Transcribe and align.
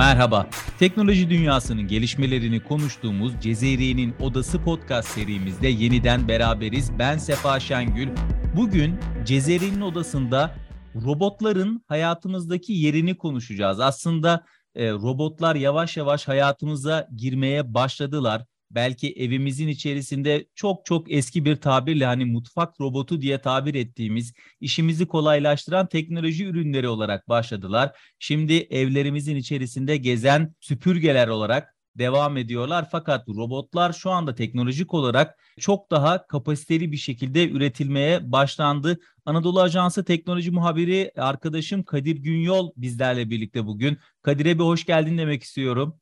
Merhaba. 0.00 0.46
Teknoloji 0.78 1.30
dünyasının 1.30 1.86
gelişmelerini 1.86 2.64
konuştuğumuz 2.64 3.32
Cezeriye'nin 3.40 4.14
Odası 4.20 4.62
podcast 4.62 5.08
serimizde 5.08 5.68
yeniden 5.68 6.28
beraberiz. 6.28 6.98
Ben 6.98 7.18
Sefa 7.18 7.60
Şengül. 7.60 8.08
Bugün 8.56 9.00
Cezeriye'nin 9.24 9.80
Odası'nda 9.80 10.54
robotların 10.94 11.84
hayatımızdaki 11.86 12.72
yerini 12.72 13.16
konuşacağız. 13.16 13.80
Aslında 13.80 14.44
e, 14.74 14.92
robotlar 14.92 15.56
yavaş 15.56 15.96
yavaş 15.96 16.28
hayatımıza 16.28 17.08
girmeye 17.16 17.74
başladılar 17.74 18.44
belki 18.70 19.12
evimizin 19.12 19.68
içerisinde 19.68 20.46
çok 20.54 20.84
çok 20.84 21.12
eski 21.12 21.44
bir 21.44 21.56
tabirle 21.56 22.06
hani 22.06 22.24
mutfak 22.24 22.80
robotu 22.80 23.20
diye 23.20 23.40
tabir 23.40 23.74
ettiğimiz 23.74 24.32
işimizi 24.60 25.06
kolaylaştıran 25.06 25.86
teknoloji 25.86 26.44
ürünleri 26.44 26.88
olarak 26.88 27.28
başladılar. 27.28 27.98
Şimdi 28.18 28.54
evlerimizin 28.54 29.36
içerisinde 29.36 29.96
gezen 29.96 30.54
süpürgeler 30.60 31.28
olarak 31.28 31.74
devam 31.98 32.36
ediyorlar. 32.36 32.88
Fakat 32.92 33.28
robotlar 33.28 33.92
şu 33.92 34.10
anda 34.10 34.34
teknolojik 34.34 34.94
olarak 34.94 35.38
çok 35.58 35.90
daha 35.90 36.26
kapasiteli 36.26 36.92
bir 36.92 36.96
şekilde 36.96 37.50
üretilmeye 37.50 38.32
başlandı. 38.32 39.00
Anadolu 39.24 39.60
Ajansı 39.60 40.04
teknoloji 40.04 40.50
muhabiri 40.50 41.12
arkadaşım 41.16 41.82
Kadir 41.82 42.16
Günyol 42.16 42.72
bizlerle 42.76 43.30
birlikte 43.30 43.66
bugün. 43.66 43.98
Kadir'e 44.22 44.58
bir 44.58 44.64
hoş 44.64 44.86
geldin 44.86 45.18
demek 45.18 45.42
istiyorum. 45.42 46.00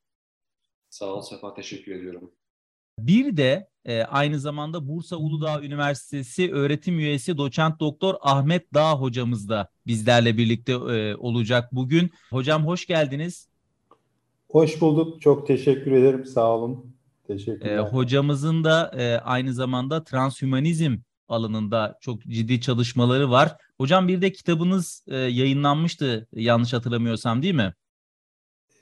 Sağ 0.91 1.07
ol 1.07 1.23
Sefa, 1.23 1.55
teşekkür 1.55 1.93
ediyorum. 1.93 2.38
Bir 2.99 3.37
de 3.37 3.69
e, 3.85 4.03
aynı 4.03 4.41
zamanda 4.41 4.89
Bursa 4.89 5.17
Uludağ 5.17 5.63
Üniversitesi 5.63 6.53
öğretim 6.53 6.99
üyesi 6.99 7.39
doçent 7.39 7.81
doktor 7.81 8.15
Ahmet 8.21 8.75
Dağ 8.75 8.93
hocamız 8.93 9.49
da 9.49 9.69
bizlerle 9.87 10.37
birlikte 10.37 10.73
e, 10.73 11.15
olacak 11.15 11.69
bugün. 11.73 12.11
Hocam 12.31 12.67
hoş 12.67 12.87
geldiniz. 12.87 13.49
Hoş 14.51 14.81
bulduk. 14.81 15.23
Çok 15.23 15.47
teşekkür 15.47 15.93
ederim. 15.93 16.25
Sağ 16.27 16.57
olun. 16.57 16.95
Teşekkürler. 17.27 17.77
E, 17.77 17.81
hocamızın 17.81 18.65
da 18.65 18.93
e, 18.97 19.19
aynı 19.19 19.55
zamanda 19.55 20.05
transhümanizm 20.05 20.97
alanında 21.29 21.99
çok 22.01 22.23
ciddi 22.23 22.61
çalışmaları 22.61 23.31
var. 23.31 23.57
Hocam 23.79 24.09
bir 24.09 24.23
de 24.23 24.33
kitabınız 24.33 25.05
e, 25.09 25.17
yayınlanmıştı 25.17 26.29
yanlış 26.33 26.73
hatırlamıyorsam 26.73 27.43
değil 27.43 27.55
mi? 27.55 27.75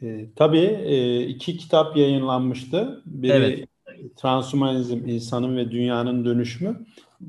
E, 0.03 0.27
tabii 0.37 0.81
e, 0.85 1.21
iki 1.27 1.57
kitap 1.57 1.97
yayınlanmıştı. 1.97 3.03
Biri 3.07 3.33
evet. 3.33 3.69
Transhumanizm, 4.17 5.09
insanın 5.09 5.57
ve 5.57 5.71
dünyanın 5.71 6.25
dönüşümü. 6.25 6.87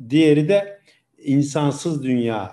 Diğeri 0.09 0.49
de 0.49 0.81
insansız 1.17 2.03
dünya, 2.03 2.51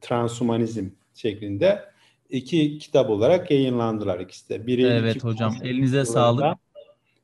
transhumanizm 0.00 0.88
şeklinde 1.14 1.84
iki 2.30 2.78
kitap 2.78 3.10
olarak 3.10 3.50
yayınlandılar 3.50 4.20
ikisi 4.20 4.48
de. 4.48 4.66
Biri 4.66 4.82
evet 4.82 5.24
hocam 5.24 5.54
elinize 5.62 5.96
yılında, 5.96 6.12
sağlık. 6.12 6.58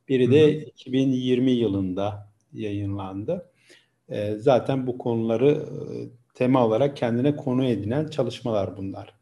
Biri 0.09 0.31
de 0.33 0.55
Hı-hı. 0.55 0.65
2020 0.65 1.51
yılında 1.51 2.33
yayınlandı. 2.53 3.51
E, 4.09 4.35
zaten 4.37 4.87
bu 4.87 4.99
konuları 4.99 5.51
e, 5.51 5.65
tema 6.35 6.67
olarak 6.67 6.97
kendine 6.97 7.37
konu 7.37 7.65
edinen 7.65 8.07
çalışmalar 8.07 8.77
bunlar. 8.77 9.15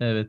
Evet. 0.00 0.28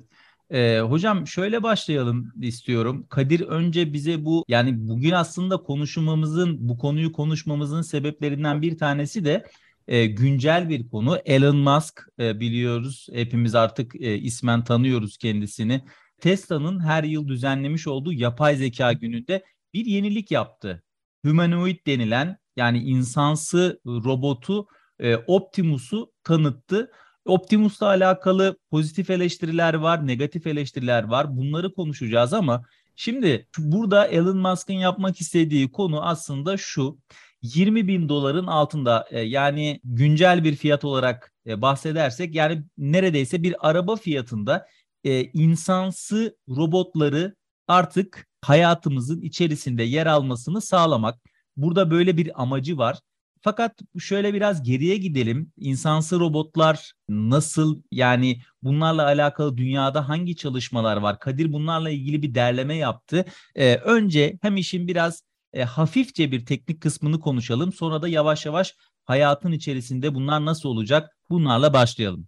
Ee, 0.51 0.79
hocam 0.79 1.27
şöyle 1.27 1.63
başlayalım 1.63 2.33
istiyorum. 2.41 3.05
Kadir 3.09 3.41
önce 3.41 3.93
bize 3.93 4.25
bu 4.25 4.45
yani 4.47 4.87
bugün 4.87 5.11
aslında 5.11 5.57
konuşmamızın 5.57 6.69
bu 6.69 6.77
konuyu 6.77 7.11
konuşmamızın 7.11 7.81
sebeplerinden 7.81 8.61
bir 8.61 8.77
tanesi 8.77 9.25
de 9.25 9.45
e, 9.87 10.05
güncel 10.05 10.69
bir 10.69 10.89
konu. 10.89 11.17
Elon 11.25 11.57
Musk 11.57 12.01
e, 12.19 12.39
biliyoruz 12.39 13.07
hepimiz 13.13 13.55
artık 13.55 13.95
e, 13.95 14.17
ismen 14.17 14.63
tanıyoruz 14.63 15.17
kendisini. 15.17 15.81
Tesla'nın 16.21 16.79
her 16.79 17.03
yıl 17.03 17.27
düzenlemiş 17.27 17.87
olduğu 17.87 18.13
yapay 18.13 18.55
zeka 18.55 18.93
gününde 18.93 19.43
bir 19.73 19.85
yenilik 19.85 20.31
yaptı. 20.31 20.83
Humanoid 21.25 21.87
denilen 21.87 22.37
yani 22.55 22.79
insansı 22.79 23.79
robotu 23.85 24.67
e, 24.99 25.15
Optimus'u 25.15 26.11
tanıttı. 26.23 26.91
Optimus'la 27.25 27.87
alakalı 27.87 28.57
pozitif 28.71 29.09
eleştiriler 29.09 29.73
var, 29.73 30.07
negatif 30.07 30.47
eleştiriler 30.47 31.03
var. 31.03 31.37
Bunları 31.37 31.73
konuşacağız 31.73 32.33
ama 32.33 32.65
şimdi 32.95 33.47
burada 33.57 34.07
Elon 34.07 34.37
Musk'ın 34.37 34.73
yapmak 34.73 35.21
istediği 35.21 35.71
konu 35.71 36.05
aslında 36.05 36.57
şu. 36.57 36.97
20 37.41 37.87
bin 37.87 38.09
doların 38.09 38.47
altında 38.47 39.07
e, 39.11 39.19
yani 39.19 39.79
güncel 39.83 40.43
bir 40.43 40.55
fiyat 40.55 40.85
olarak 40.85 41.33
e, 41.47 41.61
bahsedersek 41.61 42.35
yani 42.35 42.63
neredeyse 42.77 43.43
bir 43.43 43.69
araba 43.69 43.95
fiyatında 43.95 44.67
e, 45.03 45.23
insansı 45.23 46.37
robotları 46.49 47.35
artık 47.67 48.27
hayatımızın 48.41 49.21
içerisinde 49.21 49.83
yer 49.83 50.05
almasını 50.05 50.61
sağlamak. 50.61 51.19
Burada 51.57 51.91
böyle 51.91 52.17
bir 52.17 52.41
amacı 52.41 52.77
var. 52.77 52.99
Fakat 53.45 53.79
şöyle 53.99 54.33
biraz 54.33 54.63
geriye 54.63 54.97
gidelim. 54.97 55.51
İnsansı 55.57 56.19
robotlar 56.19 56.93
nasıl 57.09 57.81
yani 57.91 58.41
bunlarla 58.63 59.05
alakalı 59.05 59.57
dünyada 59.57 60.09
hangi 60.09 60.35
çalışmalar 60.35 60.97
var? 60.97 61.19
Kadir 61.19 61.53
bunlarla 61.53 61.89
ilgili 61.89 62.21
bir 62.21 62.35
derleme 62.35 62.75
yaptı. 62.75 63.25
Ee, 63.55 63.75
önce 63.75 64.37
hem 64.41 64.57
işin 64.57 64.87
biraz 64.87 65.23
e, 65.53 65.63
hafifçe 65.63 66.31
bir 66.31 66.45
teknik 66.45 66.81
kısmını 66.81 67.19
konuşalım. 67.19 67.73
Sonra 67.73 68.01
da 68.01 68.07
yavaş 68.07 68.45
yavaş 68.45 68.75
hayatın 69.03 69.51
içerisinde 69.51 70.15
bunlar 70.15 70.45
nasıl 70.45 70.69
olacak? 70.69 71.17
Bunlarla 71.29 71.73
başlayalım. 71.73 72.27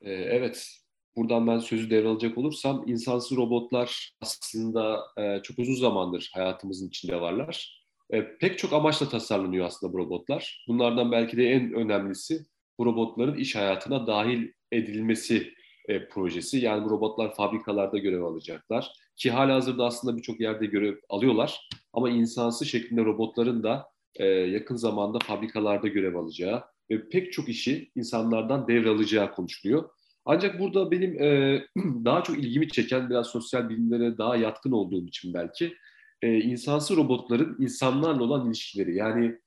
Ee, 0.00 0.12
evet. 0.12 0.68
Buradan 1.16 1.46
ben 1.46 1.58
sözü 1.58 1.90
devralacak 1.90 2.38
olursam 2.38 2.84
insansı 2.86 3.36
robotlar 3.36 4.12
aslında 4.20 5.00
e, 5.16 5.42
çok 5.42 5.58
uzun 5.58 5.74
zamandır 5.74 6.30
hayatımızın 6.34 6.88
içinde 6.88 7.20
varlar 7.20 7.79
e, 8.12 8.36
pek 8.38 8.58
çok 8.58 8.72
amaçla 8.72 9.08
tasarlanıyor 9.08 9.66
aslında 9.66 9.92
bu 9.92 9.98
robotlar. 9.98 10.64
Bunlardan 10.68 11.12
belki 11.12 11.36
de 11.36 11.50
en 11.50 11.72
önemlisi 11.72 12.46
bu 12.78 12.86
robotların 12.86 13.36
iş 13.36 13.56
hayatına 13.56 14.06
dahil 14.06 14.52
edilmesi 14.72 15.54
e, 15.88 16.08
projesi. 16.08 16.58
Yani 16.58 16.84
bu 16.84 16.90
robotlar 16.90 17.34
fabrikalarda 17.34 17.98
görev 17.98 18.22
alacaklar. 18.22 18.92
Ki 19.16 19.30
hala 19.30 19.54
hazırda 19.54 19.84
aslında 19.84 20.16
birçok 20.16 20.40
yerde 20.40 20.66
görev 20.66 20.96
alıyorlar. 21.08 21.68
Ama 21.92 22.10
insansı 22.10 22.66
şeklinde 22.66 23.04
robotların 23.04 23.62
da 23.62 23.86
e, 24.16 24.26
yakın 24.26 24.76
zamanda 24.76 25.18
fabrikalarda 25.18 25.88
görev 25.88 26.14
alacağı 26.14 26.64
ve 26.90 27.08
pek 27.08 27.32
çok 27.32 27.48
işi 27.48 27.90
insanlardan 27.94 28.68
devralacağı 28.68 29.32
konuşuluyor. 29.32 29.90
Ancak 30.24 30.60
burada 30.60 30.90
benim 30.90 31.22
e, 31.22 31.62
daha 32.04 32.22
çok 32.22 32.38
ilgimi 32.38 32.68
çeken 32.68 33.10
biraz 33.10 33.26
sosyal 33.26 33.68
bilimlere 33.68 34.18
daha 34.18 34.36
yatkın 34.36 34.72
olduğum 34.72 35.06
için 35.06 35.34
belki 35.34 35.74
e, 36.22 36.38
insansı 36.40 36.96
robotların 36.96 37.56
insanlarla 37.58 38.22
olan 38.22 38.46
ilişkileri. 38.46 38.96
Yani 38.96 39.38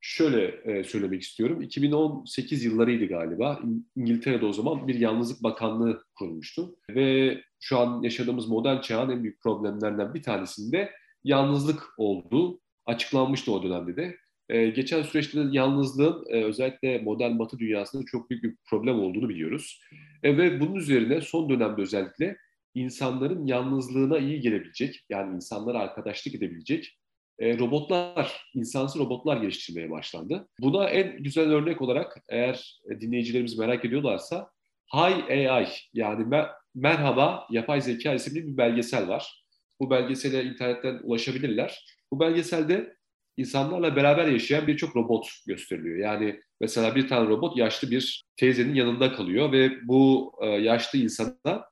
şöyle 0.00 0.44
e, 0.46 0.84
söylemek 0.84 1.22
istiyorum. 1.22 1.62
2018 1.62 2.64
yıllarıydı 2.64 3.06
galiba. 3.06 3.60
İngiltere'de 3.96 4.46
o 4.46 4.52
zaman 4.52 4.88
bir 4.88 4.94
yalnızlık 4.94 5.42
bakanlığı 5.42 6.04
kurulmuştu. 6.14 6.76
Ve 6.90 7.38
şu 7.60 7.78
an 7.78 8.02
yaşadığımız 8.02 8.48
modern 8.48 8.80
çağın 8.80 9.10
en 9.10 9.22
büyük 9.22 9.42
problemlerinden 9.42 10.14
bir 10.14 10.22
tanesinde 10.22 10.90
yalnızlık 11.24 11.82
olduğu 11.96 12.60
açıklanmıştı 12.86 13.52
o 13.52 13.62
dönemde 13.62 13.96
de. 13.96 14.16
Ee, 14.48 14.66
geçen 14.66 15.02
süreçte 15.02 15.44
de 15.44 15.48
yalnızlığın 15.52 16.24
e, 16.28 16.44
özellikle 16.44 16.98
modern 16.98 17.38
batı 17.38 17.58
dünyasında 17.58 18.02
çok 18.06 18.30
büyük 18.30 18.44
bir 18.44 18.56
problem 18.70 19.00
olduğunu 19.00 19.28
biliyoruz. 19.28 19.80
E, 20.22 20.36
ve 20.36 20.60
bunun 20.60 20.74
üzerine 20.74 21.20
son 21.20 21.48
dönemde 21.48 21.82
özellikle 21.82 22.36
insanların 22.74 23.46
yalnızlığına 23.46 24.18
iyi 24.18 24.40
gelebilecek, 24.40 25.04
yani 25.10 25.34
insanlara 25.34 25.78
arkadaşlık 25.78 26.34
edebilecek 26.34 26.98
e, 27.38 27.58
robotlar, 27.58 28.46
insansız 28.54 29.00
robotlar 29.00 29.36
geliştirmeye 29.36 29.90
başlandı. 29.90 30.48
Buna 30.60 30.88
en 30.88 31.22
güzel 31.22 31.50
örnek 31.50 31.82
olarak 31.82 32.16
eğer 32.28 32.80
dinleyicilerimiz 33.00 33.58
merak 33.58 33.84
ediyorlarsa 33.84 34.50
Hi 34.94 35.48
AI 35.50 35.68
yani 35.92 36.24
mer- 36.24 36.50
Merhaba 36.74 37.46
Yapay 37.50 37.80
Zeka 37.80 38.14
isimli 38.14 38.46
bir 38.46 38.56
belgesel 38.56 39.08
var. 39.08 39.44
Bu 39.80 39.90
belgesele 39.90 40.44
internetten 40.44 41.00
ulaşabilirler. 41.02 41.86
Bu 42.12 42.20
belgeselde 42.20 42.96
insanlarla 43.36 43.96
beraber 43.96 44.26
yaşayan 44.26 44.66
birçok 44.66 44.96
robot 44.96 45.28
gösteriliyor. 45.46 45.96
Yani 45.96 46.40
mesela 46.60 46.94
bir 46.94 47.08
tane 47.08 47.28
robot 47.28 47.56
yaşlı 47.56 47.90
bir 47.90 48.24
teyzenin 48.36 48.74
yanında 48.74 49.12
kalıyor 49.12 49.52
ve 49.52 49.70
bu 49.88 50.32
e, 50.42 50.46
yaşlı 50.46 50.98
insana 50.98 51.64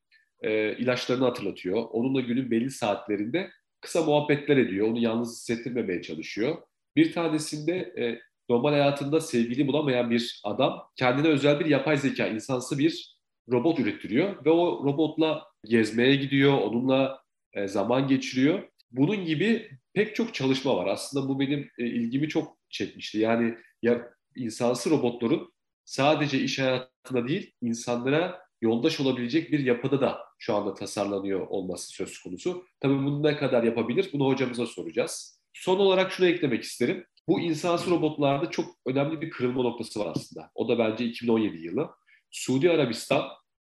e, 0.43 0.77
ilaçlarını 0.77 1.25
hatırlatıyor. 1.25 1.85
Onunla 1.91 2.21
günün 2.21 2.51
belli 2.51 2.71
saatlerinde 2.71 3.51
kısa 3.81 4.03
muhabbetler 4.03 4.57
ediyor. 4.57 4.89
Onu 4.89 4.99
yalnız 4.99 5.33
hissettirmemeye 5.33 6.03
çalışıyor. 6.03 6.57
Bir 6.97 7.13
tanesinde 7.13 7.77
e, 7.77 8.21
normal 8.49 8.71
hayatında 8.71 9.21
sevgili 9.21 9.67
bulamayan 9.67 10.11
bir 10.11 10.41
adam 10.45 10.83
kendine 10.97 11.29
özel 11.29 11.61
bir 11.61 11.67
yapay 11.67 11.97
zeka, 11.97 12.27
insansı 12.27 12.79
bir 12.79 13.21
robot 13.51 13.79
ürettiriyor 13.79 14.45
ve 14.45 14.51
o 14.51 14.85
robotla 14.85 15.45
gezmeye 15.65 16.17
gidiyor, 16.17 16.53
onunla 16.53 17.23
e, 17.53 17.69
zaman 17.69 18.09
geçiriyor. 18.09 18.63
Bunun 18.91 19.25
gibi 19.25 19.71
pek 19.95 20.15
çok 20.15 20.35
çalışma 20.35 20.77
var. 20.77 20.87
Aslında 20.87 21.29
bu 21.29 21.41
benim 21.41 21.71
e, 21.79 21.87
ilgimi 21.87 22.29
çok 22.29 22.57
çekmişti. 22.71 23.19
Yani 23.19 23.55
ya 23.83 24.11
insansı 24.37 24.91
robotların 24.91 25.53
sadece 25.85 26.41
iş 26.41 26.59
hayatında 26.59 27.29
değil, 27.29 27.53
insanlara 27.63 28.43
yoldaş 28.61 29.01
olabilecek 29.01 29.53
bir 29.53 29.59
yapıda 29.61 30.01
da 30.01 30.19
şu 30.39 30.55
anda 30.55 30.75
tasarlanıyor 30.75 31.47
olması 31.47 31.89
söz 31.89 32.19
konusu. 32.19 32.65
Tabii 32.81 32.95
bunu 32.95 33.23
ne 33.23 33.37
kadar 33.37 33.63
yapabilir 33.63 34.11
bunu 34.13 34.27
hocamıza 34.27 34.67
soracağız. 34.67 35.41
Son 35.53 35.79
olarak 35.79 36.13
şunu 36.13 36.27
eklemek 36.27 36.63
isterim. 36.63 37.05
Bu 37.29 37.41
insansız 37.41 37.91
robotlarda 37.91 38.51
çok 38.51 38.75
önemli 38.87 39.21
bir 39.21 39.31
kırılma 39.31 39.63
noktası 39.63 40.01
var 40.01 40.13
aslında. 40.17 40.51
O 40.55 40.69
da 40.69 40.79
bence 40.79 41.05
2017 41.05 41.57
yılı. 41.57 41.91
Suudi 42.31 42.71
Arabistan 42.71 43.29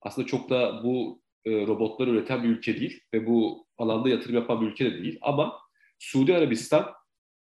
aslında 0.03 0.27
çok 0.27 0.51
da 0.51 0.85
bu 0.85 1.23
e, 1.45 1.67
robotları 1.67 2.11
üreten 2.11 2.43
bir 2.43 2.49
ülke 2.49 2.81
değil 2.81 3.01
ve 3.15 3.27
bu 3.27 3.67
alanda 3.79 4.09
yatırım 4.09 4.35
yapan 4.35 4.61
bir 4.61 4.67
ülke 4.67 4.85
de 4.85 5.03
değil. 5.03 5.19
Ama 5.23 5.59
Suudi 5.99 6.37
Arabistan 6.37 6.93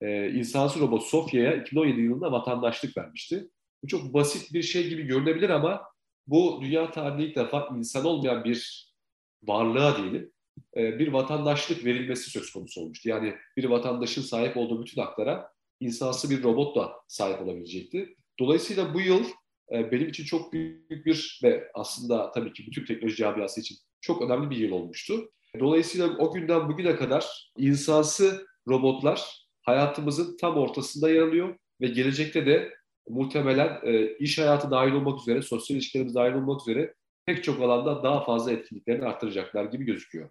e, 0.01 0.31
insansız 0.31 0.83
robot 0.83 1.03
Sofya'ya 1.03 1.57
2017 1.57 2.01
yılında 2.01 2.33
vatandaşlık 2.33 2.97
vermişti. 2.97 3.49
Bu 3.83 3.87
çok 3.89 4.15
basit 4.15 4.53
bir 4.53 4.63
şey 4.63 4.89
gibi 4.89 5.03
görünebilir 5.03 5.51
ama 5.51 5.83
bu 6.27 6.59
dünya 6.63 6.91
tarihinde 6.91 7.25
ilk 7.25 7.37
defa 7.37 7.69
insan 7.79 8.05
olmayan 8.05 8.45
bir 8.45 8.93
varlığa 9.43 9.97
diyelim 9.97 10.33
e, 10.77 10.99
bir 10.99 11.09
vatandaşlık 11.09 11.85
verilmesi 11.85 12.31
söz 12.31 12.53
konusu 12.53 12.81
olmuştu. 12.81 13.09
Yani 13.09 13.35
bir 13.57 13.65
vatandaşın 13.65 14.23
sahip 14.23 14.57
olduğu 14.57 14.83
bütün 14.83 15.03
haklara 15.03 15.53
insansı 15.81 16.31
bir 16.31 16.43
robot 16.43 16.77
da 16.77 16.93
sahip 17.09 17.43
olabilecekti. 17.43 18.17
Dolayısıyla 18.41 18.95
bu 18.95 19.01
yıl 19.01 19.25
e, 19.73 19.93
benim 19.93 20.09
için 20.09 20.25
çok 20.25 20.53
büyük 20.53 21.07
bir 21.07 21.41
ve 21.43 21.71
aslında 21.75 22.31
tabii 22.31 22.53
ki 22.53 22.67
bütün 22.67 22.85
teknoloji 22.85 23.17
camiası 23.17 23.61
için 23.61 23.77
çok 24.01 24.23
önemli 24.23 24.51
bir 24.51 24.57
yıl 24.57 24.73
olmuştu. 24.73 25.31
Dolayısıyla 25.61 26.17
o 26.19 26.33
günden 26.33 26.69
bugüne 26.69 26.97
kadar 26.97 27.53
insansı 27.57 28.47
robotlar 28.69 29.47
hayatımızın 29.63 30.37
tam 30.37 30.57
ortasında 30.57 31.11
yer 31.11 31.23
alıyor 31.23 31.57
ve 31.81 31.87
gelecekte 31.87 32.47
de 32.47 32.73
muhtemelen 33.09 33.81
e, 33.83 34.17
iş 34.17 34.39
hayatı 34.39 34.71
dahil 34.71 34.93
olmak 34.93 35.21
üzere, 35.21 35.43
sosyal 35.43 35.77
ilişkilerimiz 35.77 36.15
dahil 36.15 36.33
olmak 36.33 36.61
üzere 36.61 36.95
pek 37.27 37.45
çok 37.45 37.63
alanda 37.63 38.03
daha 38.03 38.25
fazla 38.25 38.53
etkinliklerini 38.53 39.05
artıracaklar 39.05 39.65
gibi 39.65 39.85
gözüküyor. 39.85 40.31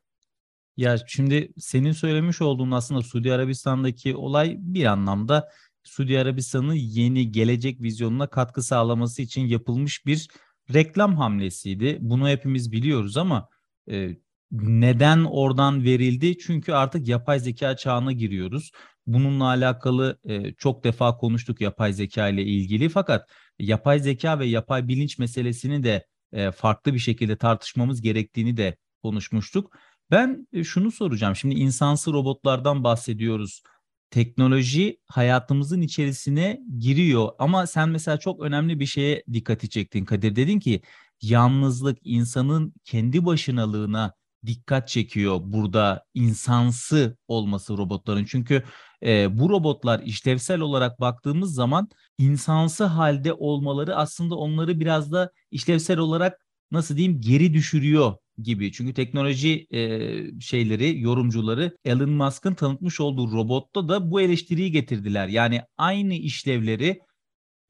Ya 0.77 0.97
şimdi 1.07 1.53
senin 1.57 1.91
söylemiş 1.91 2.41
olduğun 2.41 2.71
aslında 2.71 3.01
Suudi 3.01 3.33
Arabistan'daki 3.33 4.15
olay 4.15 4.56
bir 4.59 4.85
anlamda 4.85 5.50
Suudi 5.83 6.19
Arabistan'ın 6.19 6.73
yeni 6.73 7.31
gelecek 7.31 7.81
vizyonuna 7.81 8.27
katkı 8.27 8.62
sağlaması 8.62 9.21
için 9.21 9.41
yapılmış 9.41 10.06
bir 10.06 10.27
reklam 10.73 11.15
hamlesiydi. 11.15 11.97
Bunu 12.01 12.29
hepimiz 12.29 12.71
biliyoruz 12.71 13.18
ama 13.18 13.50
e, 13.91 14.18
neden 14.51 15.23
oradan 15.23 15.83
verildi? 15.83 16.38
Çünkü 16.38 16.73
artık 16.73 17.07
yapay 17.07 17.39
zeka 17.39 17.75
çağına 17.77 18.12
giriyoruz. 18.12 18.71
Bununla 19.07 19.45
alakalı 19.45 20.19
e, 20.24 20.53
çok 20.53 20.83
defa 20.83 21.18
konuştuk 21.18 21.62
yapay 21.62 21.94
zeka 21.94 22.30
ile 22.30 22.44
ilgili 22.44 22.89
fakat 22.89 23.30
yapay 23.59 24.00
zeka 24.00 24.39
ve 24.39 24.45
yapay 24.45 24.88
bilinç 24.88 25.19
meselesini 25.19 25.83
de 25.83 26.07
e, 26.33 26.51
farklı 26.51 26.94
bir 26.94 27.00
şekilde 27.00 27.38
tartışmamız 27.38 28.01
gerektiğini 28.01 28.57
de 28.57 28.77
konuşmuştuk. 29.03 29.77
Ben 30.12 30.48
e, 30.53 30.63
şunu 30.63 30.92
soracağım. 30.92 31.36
Şimdi 31.36 31.56
insansı 31.56 32.13
robotlardan 32.13 32.83
bahsediyoruz. 32.83 33.63
Teknoloji 34.09 35.00
hayatımızın 35.06 35.81
içerisine 35.81 36.62
giriyor 36.80 37.30
ama 37.39 37.68
sen 37.68 37.89
mesela 37.89 38.18
çok 38.18 38.42
önemli 38.42 38.80
bir 38.80 38.86
şeye 38.86 39.24
dikkati 39.33 39.69
çektin 39.69 40.06
Kadir. 40.06 40.36
Dedin 40.36 40.59
ki 40.59 40.81
yalnızlık 41.21 41.97
insanın 42.04 42.74
kendi 42.83 43.25
başınalığına 43.25 44.13
dikkat 44.46 44.88
çekiyor 44.88 45.40
burada 45.44 46.06
insansı 46.14 47.18
olması 47.28 47.78
robotların. 47.78 48.26
Çünkü 48.26 48.64
e, 49.04 49.40
bu 49.40 49.50
robotlar 49.50 50.00
işlevsel 50.00 50.60
olarak 50.60 51.00
baktığımız 51.00 51.54
zaman 51.54 51.90
insansı 52.18 52.84
halde 52.84 53.34
olmaları 53.34 53.96
aslında 53.96 54.36
onları 54.36 54.80
biraz 54.80 55.12
da 55.12 55.32
işlevsel 55.52 55.98
olarak 55.98 56.40
nasıl 56.72 56.98
diyeyim 56.98 57.22
geri 57.22 57.54
düşürüyor 57.54 58.16
gibi. 58.38 58.72
Çünkü 58.72 58.94
teknoloji 58.94 59.68
e, 59.72 60.42
şeyleri, 60.42 61.02
yorumcuları 61.02 61.78
Elon 61.86 62.10
Musk'ın 62.10 62.54
tanıtmış 62.54 63.00
olduğu 63.00 63.32
robotta 63.32 63.90
da 63.90 64.12
bu 64.12 64.22
eleştiriyi 64.22 64.72
getirdiler. 64.72 65.28
Yani 65.28 65.62
aynı 65.78 66.14
işlevleri 66.14 67.00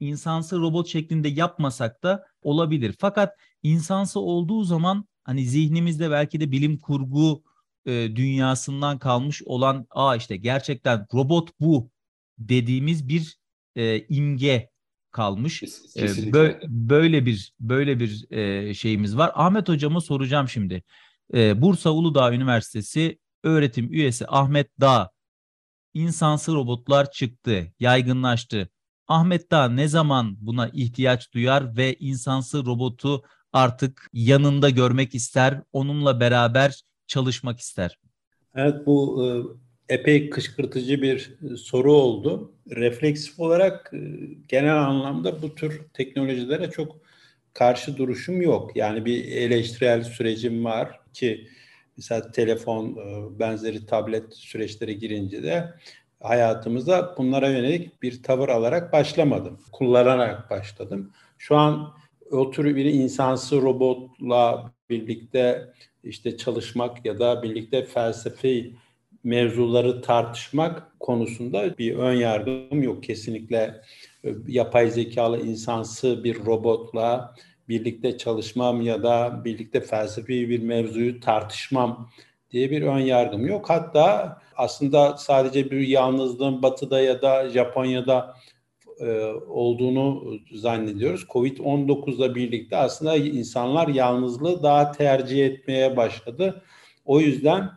insansı 0.00 0.60
robot 0.60 0.88
şeklinde 0.88 1.28
yapmasak 1.28 2.02
da 2.02 2.24
olabilir. 2.42 2.94
Fakat 2.98 3.32
insansı 3.62 4.20
olduğu 4.20 4.64
zaman 4.64 5.04
hani 5.24 5.46
zihnimizde 5.46 6.10
belki 6.10 6.40
de 6.40 6.52
bilim 6.52 6.78
kurgu 6.78 7.42
e, 7.86 7.92
dünyasından 7.92 8.98
kalmış 8.98 9.42
olan 9.42 9.86
a 9.90 10.16
işte 10.16 10.36
gerçekten 10.36 11.06
robot 11.14 11.50
bu 11.60 11.90
dediğimiz 12.38 13.08
bir 13.08 13.36
e, 13.76 14.06
imge 14.06 14.70
kalmış. 15.10 15.60
Kesinlikle. 15.94 16.32
Böyle, 16.32 16.60
böyle 16.68 17.26
bir 17.26 17.52
böyle 17.60 18.00
bir 18.00 18.30
e, 18.30 18.74
şeyimiz 18.74 19.16
var. 19.16 19.32
Ahmet 19.34 19.68
hocama 19.68 20.00
soracağım 20.00 20.48
şimdi. 20.48 20.82
E, 21.34 21.62
Bursa 21.62 21.90
Uludağ 21.90 22.34
Üniversitesi 22.34 23.18
öğretim 23.42 23.92
üyesi 23.92 24.24
Ahmet 24.28 24.80
Dağ 24.80 25.10
insansı 25.94 26.54
robotlar 26.54 27.10
çıktı, 27.10 27.72
yaygınlaştı. 27.80 28.70
Ahmet 29.08 29.50
Dağ 29.50 29.68
ne 29.68 29.88
zaman 29.88 30.36
buna 30.40 30.68
ihtiyaç 30.68 31.32
duyar 31.34 31.76
ve 31.76 31.94
insansı 31.94 32.66
robotu 32.66 33.22
artık 33.52 34.10
yanında 34.12 34.70
görmek 34.70 35.14
ister, 35.14 35.62
onunla 35.72 36.20
beraber 36.20 36.82
çalışmak 37.06 37.60
ister? 37.60 37.98
Evet 38.54 38.86
bu 38.86 39.26
e, 39.88 39.94
epey 39.94 40.30
kışkırtıcı 40.30 41.02
bir 41.02 41.38
e, 41.52 41.56
soru 41.56 41.92
oldu. 41.92 42.52
Refleksif 42.70 43.40
olarak 43.40 43.90
e, 43.94 43.98
genel 44.48 44.76
anlamda 44.76 45.42
bu 45.42 45.54
tür 45.54 45.80
teknolojilere 45.92 46.70
çok 46.70 46.96
karşı 47.54 47.96
duruşum 47.96 48.42
yok. 48.42 48.76
Yani 48.76 49.04
bir 49.04 49.24
eleştirel 49.24 50.04
sürecim 50.04 50.64
var 50.64 51.00
ki 51.12 51.48
mesela 51.96 52.30
telefon 52.30 52.96
benzeri 53.38 53.86
tablet 53.86 54.34
süreçlere 54.34 54.92
girince 54.92 55.42
de 55.42 55.74
hayatımıza 56.20 57.14
bunlara 57.18 57.48
yönelik 57.48 58.02
bir 58.02 58.22
tavır 58.22 58.48
alarak 58.48 58.92
başlamadım. 58.92 59.60
Kullanarak 59.72 60.50
başladım. 60.50 61.12
Şu 61.38 61.56
an 61.56 61.92
o 62.32 62.50
tür 62.50 62.76
bir 62.76 62.84
insansı 62.84 63.62
robotla 63.62 64.72
birlikte 64.90 65.72
işte 66.04 66.36
çalışmak 66.36 67.06
ya 67.06 67.18
da 67.18 67.42
birlikte 67.42 67.84
felsefi 67.84 68.74
mevzuları 69.24 70.02
tartışmak 70.02 71.00
konusunda 71.00 71.78
bir 71.78 71.96
ön 71.96 72.14
yargım 72.14 72.82
yok. 72.82 73.02
Kesinlikle 73.02 73.80
e, 74.24 74.30
yapay 74.48 74.90
zekalı 74.90 75.40
insansı 75.46 76.24
bir 76.24 76.44
robotla 76.44 77.34
birlikte 77.68 78.18
çalışmam 78.18 78.80
ya 78.82 79.02
da 79.02 79.44
birlikte 79.44 79.80
felsefi 79.80 80.48
bir 80.48 80.62
mevzuyu 80.62 81.20
tartışmam 81.20 82.10
diye 82.50 82.70
bir 82.70 82.82
ön 82.82 82.98
yargım 82.98 83.46
yok. 83.46 83.70
Hatta 83.70 84.38
aslında 84.56 85.16
sadece 85.16 85.70
bir 85.70 85.88
yalnızlığın 85.88 86.62
batıda 86.62 87.00
ya 87.00 87.22
da 87.22 87.48
Japonya'da 87.48 88.34
olduğunu 89.48 90.34
zannediyoruz. 90.52 91.26
Covid-19'la 91.28 92.34
birlikte 92.34 92.76
aslında 92.76 93.16
insanlar 93.16 93.88
yalnızlığı 93.88 94.62
daha 94.62 94.92
tercih 94.92 95.46
etmeye 95.46 95.96
başladı. 95.96 96.62
O 97.04 97.20
yüzden 97.20 97.70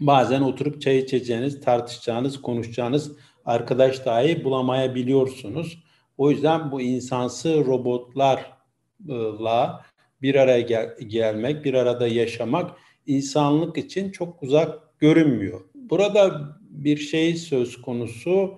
bazen 0.00 0.40
oturup 0.40 0.82
çay 0.82 0.98
içeceğiniz, 0.98 1.60
tartışacağınız, 1.60 2.42
konuşacağınız 2.42 3.16
arkadaş 3.44 4.06
dahi 4.06 4.44
bulamayabiliyorsunuz. 4.44 5.82
O 6.18 6.30
yüzden 6.30 6.72
bu 6.72 6.80
insansı 6.80 7.64
robotlarla 7.66 9.84
bir 10.22 10.34
araya 10.34 10.60
gel- 10.60 10.96
gelmek, 11.06 11.64
bir 11.64 11.74
arada 11.74 12.08
yaşamak 12.08 12.70
insanlık 13.06 13.78
için 13.78 14.10
çok 14.10 14.42
uzak 14.42 14.98
görünmüyor. 14.98 15.60
Burada 15.74 16.48
bir 16.60 16.96
şey 16.96 17.36
söz 17.36 17.82
konusu 17.82 18.54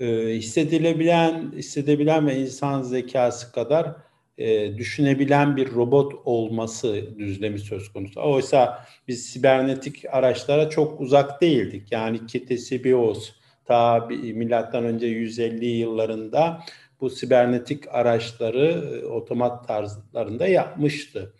e, 0.00 0.06
hissedilebilen, 0.28 1.52
hissedebilen 1.52 2.26
ve 2.26 2.36
insan 2.36 2.82
zekası 2.82 3.52
kadar 3.52 3.96
e, 4.38 4.78
düşünebilen 4.78 5.56
bir 5.56 5.72
robot 5.72 6.12
olması 6.24 7.18
düzlemi 7.18 7.58
söz 7.58 7.92
konusu. 7.92 8.22
Oysa 8.22 8.84
biz 9.08 9.26
sibernetik 9.26 10.04
araçlara 10.10 10.70
çok 10.70 11.00
uzak 11.00 11.40
değildik. 11.42 11.92
Yani 11.92 12.26
Kitesi 12.26 12.84
Bios 12.84 13.30
ta 13.64 14.06
milattan 14.34 14.84
önce 14.84 15.06
150 15.06 15.66
yıllarında 15.66 16.60
bu 17.00 17.10
sibernetik 17.10 17.88
araçları 17.88 18.66
e, 18.66 19.06
otomat 19.06 19.68
tarzlarında 19.68 20.46
yapmıştı. 20.46 21.34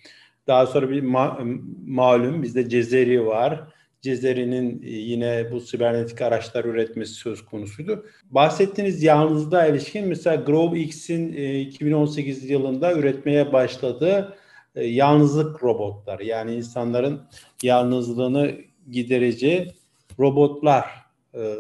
Daha 0.47 0.67
sonra 0.67 0.91
bir 0.91 1.03
ma- 1.03 1.61
malum 1.87 2.43
bizde 2.43 2.69
Cezeri 2.69 3.27
var. 3.27 3.78
Cezeri'nin 4.03 4.83
e, 4.83 4.91
yine 4.91 5.53
bu 5.53 5.61
sibernetik 5.61 6.23
araçlar 6.23 6.65
üretmesi 6.65 7.13
söz 7.13 7.45
konusuydu. 7.45 8.07
Bahsettiğiniz 8.31 9.03
yalnızlığa 9.03 9.67
ilişkin 9.67 10.09
mesela 10.09 10.37
GrowX'in 10.37 11.33
2018 11.61 12.45
e, 12.45 12.53
yılında 12.53 12.93
üretmeye 12.93 13.53
başladığı 13.53 14.37
e, 14.75 14.85
yalnızlık 14.85 15.63
robotları 15.63 16.25
yani 16.25 16.55
insanların 16.55 17.21
yalnızlığını 17.63 18.55
gidereceği 18.91 19.73
robotlar 20.19 20.85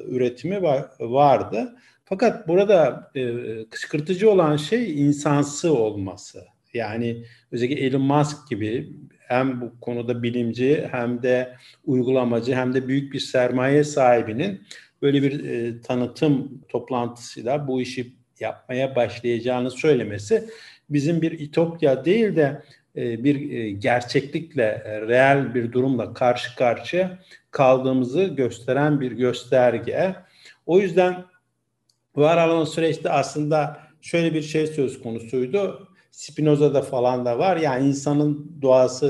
üretimi 0.06 0.62
vardı. 1.00 1.76
Fakat 2.04 2.48
burada 2.48 3.10
kışkırtıcı 3.70 4.30
olan 4.30 4.56
şey 4.56 5.06
insansı 5.06 5.74
olması. 5.74 6.44
Yani 6.74 7.24
özellikle 7.52 7.80
Elon 7.86 8.02
Musk 8.02 8.48
gibi 8.48 8.92
hem 9.28 9.60
bu 9.60 9.80
konuda 9.80 10.22
bilimci 10.22 10.88
hem 10.90 11.22
de 11.22 11.54
uygulamacı 11.84 12.54
hem 12.54 12.74
de 12.74 12.88
büyük 12.88 13.12
bir 13.12 13.20
sermaye 13.20 13.84
sahibinin 13.84 14.62
böyle 15.02 15.22
bir 15.22 15.44
e, 15.44 15.80
tanıtım 15.80 16.62
toplantısıyla 16.68 17.68
bu 17.68 17.80
işi 17.80 18.12
yapmaya 18.40 18.96
başlayacağını 18.96 19.70
söylemesi 19.70 20.48
bizim 20.90 21.22
bir 21.22 21.32
itopya 21.32 22.04
değil 22.04 22.36
de 22.36 22.62
e, 22.96 23.24
bir 23.24 23.50
e, 23.50 23.70
gerçeklikle, 23.70 24.82
e, 24.84 25.00
reel 25.00 25.54
bir 25.54 25.72
durumla 25.72 26.14
karşı 26.14 26.56
karşıya 26.56 27.18
kaldığımızı 27.50 28.24
gösteren 28.24 29.00
bir 29.00 29.12
gösterge. 29.12 30.14
O 30.66 30.80
yüzden 30.80 31.24
var 32.16 32.48
olan 32.48 32.64
süreçte 32.64 33.10
aslında 33.10 33.80
şöyle 34.00 34.34
bir 34.34 34.42
şey 34.42 34.66
söz 34.66 35.02
konusuydu. 35.02 35.87
Spinoza'da 36.18 36.82
falan 36.82 37.24
da 37.24 37.38
var. 37.38 37.56
Yani 37.56 37.88
insanın 37.88 38.52
doğası, 38.62 39.08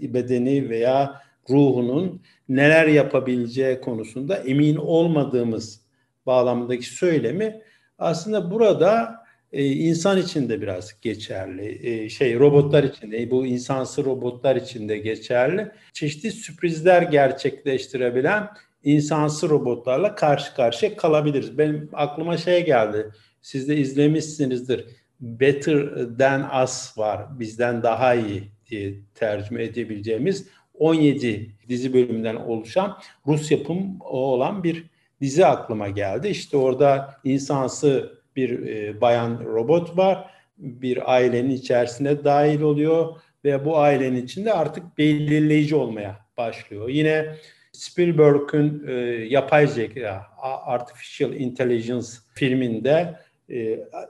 bedeni 0.00 0.68
veya 0.68 1.22
ruhunun 1.50 2.22
neler 2.48 2.86
yapabileceği 2.86 3.80
konusunda 3.80 4.36
emin 4.36 4.76
olmadığımız 4.76 5.80
bağlamındaki 6.26 6.86
söylemi 6.86 7.62
aslında 7.98 8.50
burada 8.50 9.14
e, 9.52 9.66
insan 9.66 10.18
için 10.18 10.48
de 10.48 10.60
biraz 10.60 11.00
geçerli. 11.00 11.88
E, 11.88 12.08
şey 12.08 12.38
robotlar 12.38 12.84
için 12.84 13.12
de 13.12 13.30
bu 13.30 13.46
insansı 13.46 14.04
robotlar 14.04 14.56
için 14.56 14.88
de 14.88 14.98
geçerli. 14.98 15.70
Çeşitli 15.92 16.32
sürprizler 16.32 17.02
gerçekleştirebilen 17.02 18.48
insansı 18.84 19.48
robotlarla 19.48 20.14
karşı 20.14 20.54
karşıya 20.54 20.96
kalabiliriz. 20.96 21.58
Benim 21.58 21.90
aklıma 21.92 22.36
şey 22.36 22.64
geldi. 22.64 23.10
Siz 23.42 23.68
de 23.68 23.76
izlemişsinizdir. 23.76 24.86
Better 25.20 25.88
Than 26.18 26.62
Us 26.62 26.98
var. 26.98 27.40
Bizden 27.40 27.82
daha 27.82 28.14
iyi 28.14 28.42
diye 28.70 28.94
tercüme 29.14 29.64
edebileceğimiz 29.64 30.48
17 30.74 31.50
dizi 31.68 31.94
bölümünden 31.94 32.36
oluşan 32.36 32.98
Rus 33.26 33.50
yapım 33.50 33.96
olan 34.00 34.64
bir 34.64 34.86
dizi 35.20 35.46
aklıma 35.46 35.88
geldi. 35.88 36.28
İşte 36.28 36.56
orada 36.56 37.16
insansı 37.24 38.20
bir 38.36 38.66
e, 38.66 39.00
bayan 39.00 39.44
robot 39.44 39.96
var. 39.96 40.30
Bir 40.58 41.12
ailenin 41.14 41.50
içerisine 41.50 42.24
dahil 42.24 42.60
oluyor 42.60 43.20
ve 43.44 43.64
bu 43.64 43.78
ailenin 43.78 44.24
içinde 44.24 44.52
artık 44.52 44.98
belirleyici 44.98 45.74
olmaya 45.74 46.26
başlıyor. 46.36 46.88
Yine 46.88 47.36
Spielberg'ün 47.72 48.86
e, 48.88 48.92
yapay 49.28 49.66
zeka, 49.66 50.26
Artificial 50.42 51.32
Intelligence 51.32 52.06
filminde 52.34 53.14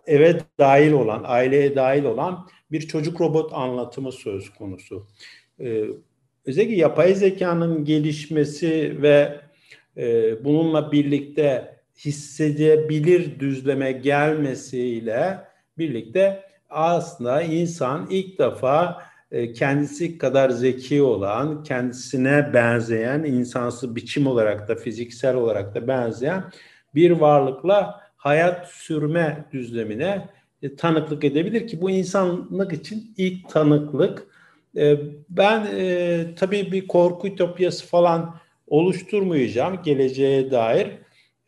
eve 0.07 0.41
dahil 0.59 0.93
olan, 0.93 1.23
aileye 1.27 1.77
dahil 1.77 2.05
olan 2.05 2.49
bir 2.73 2.81
çocuk 2.81 3.21
robot 3.21 3.53
anlatımı 3.53 4.13
söz 4.13 4.51
konusu. 4.51 5.07
E, 5.61 5.85
özellikle 6.47 6.77
yapay 6.77 7.15
zekanın 7.15 7.85
gelişmesi 7.85 9.03
ve 9.03 9.41
e, 9.97 10.45
bununla 10.45 10.93
birlikte 10.93 11.77
hissedebilir 11.99 13.41
düzleme 13.41 13.93
gelmesiyle 13.93 15.39
birlikte 15.79 16.43
aslında 16.71 17.43
insan 17.43 18.07
ilk 18.11 18.39
defa 18.39 19.03
e, 19.31 19.53
kendisi 19.53 20.19
kadar 20.19 20.51
zeki 20.51 21.03
olan, 21.03 21.63
kendisine 21.63 22.51
benzeyen, 22.55 23.25
insansı 23.25 23.97
biçim 23.97 24.27
olarak 24.27 24.69
da 24.69 24.75
fiziksel 24.75 25.37
olarak 25.37 25.75
da 25.75 25.89
benzeyen 25.89 26.45
bir 26.95 27.11
varlıkla 27.11 28.06
hayat 28.27 28.71
sürme 28.71 29.45
düzlemine 29.53 30.29
e, 30.63 30.77
tanıklık 30.77 31.25
edebilir 31.25 31.67
ki 31.67 31.81
bu 31.81 31.91
insanlık 31.91 32.73
için 32.73 33.15
ilk 33.17 33.49
tanıklık. 33.49 34.27
E, 34.77 34.97
ben 35.29 35.67
tabii 36.35 36.73
bir 36.73 36.87
korku 36.87 37.29
ütopyası 37.29 37.87
falan 37.87 38.37
oluşturmayacağım 38.67 39.83
geleceğe 39.83 40.51
dair 40.51 40.89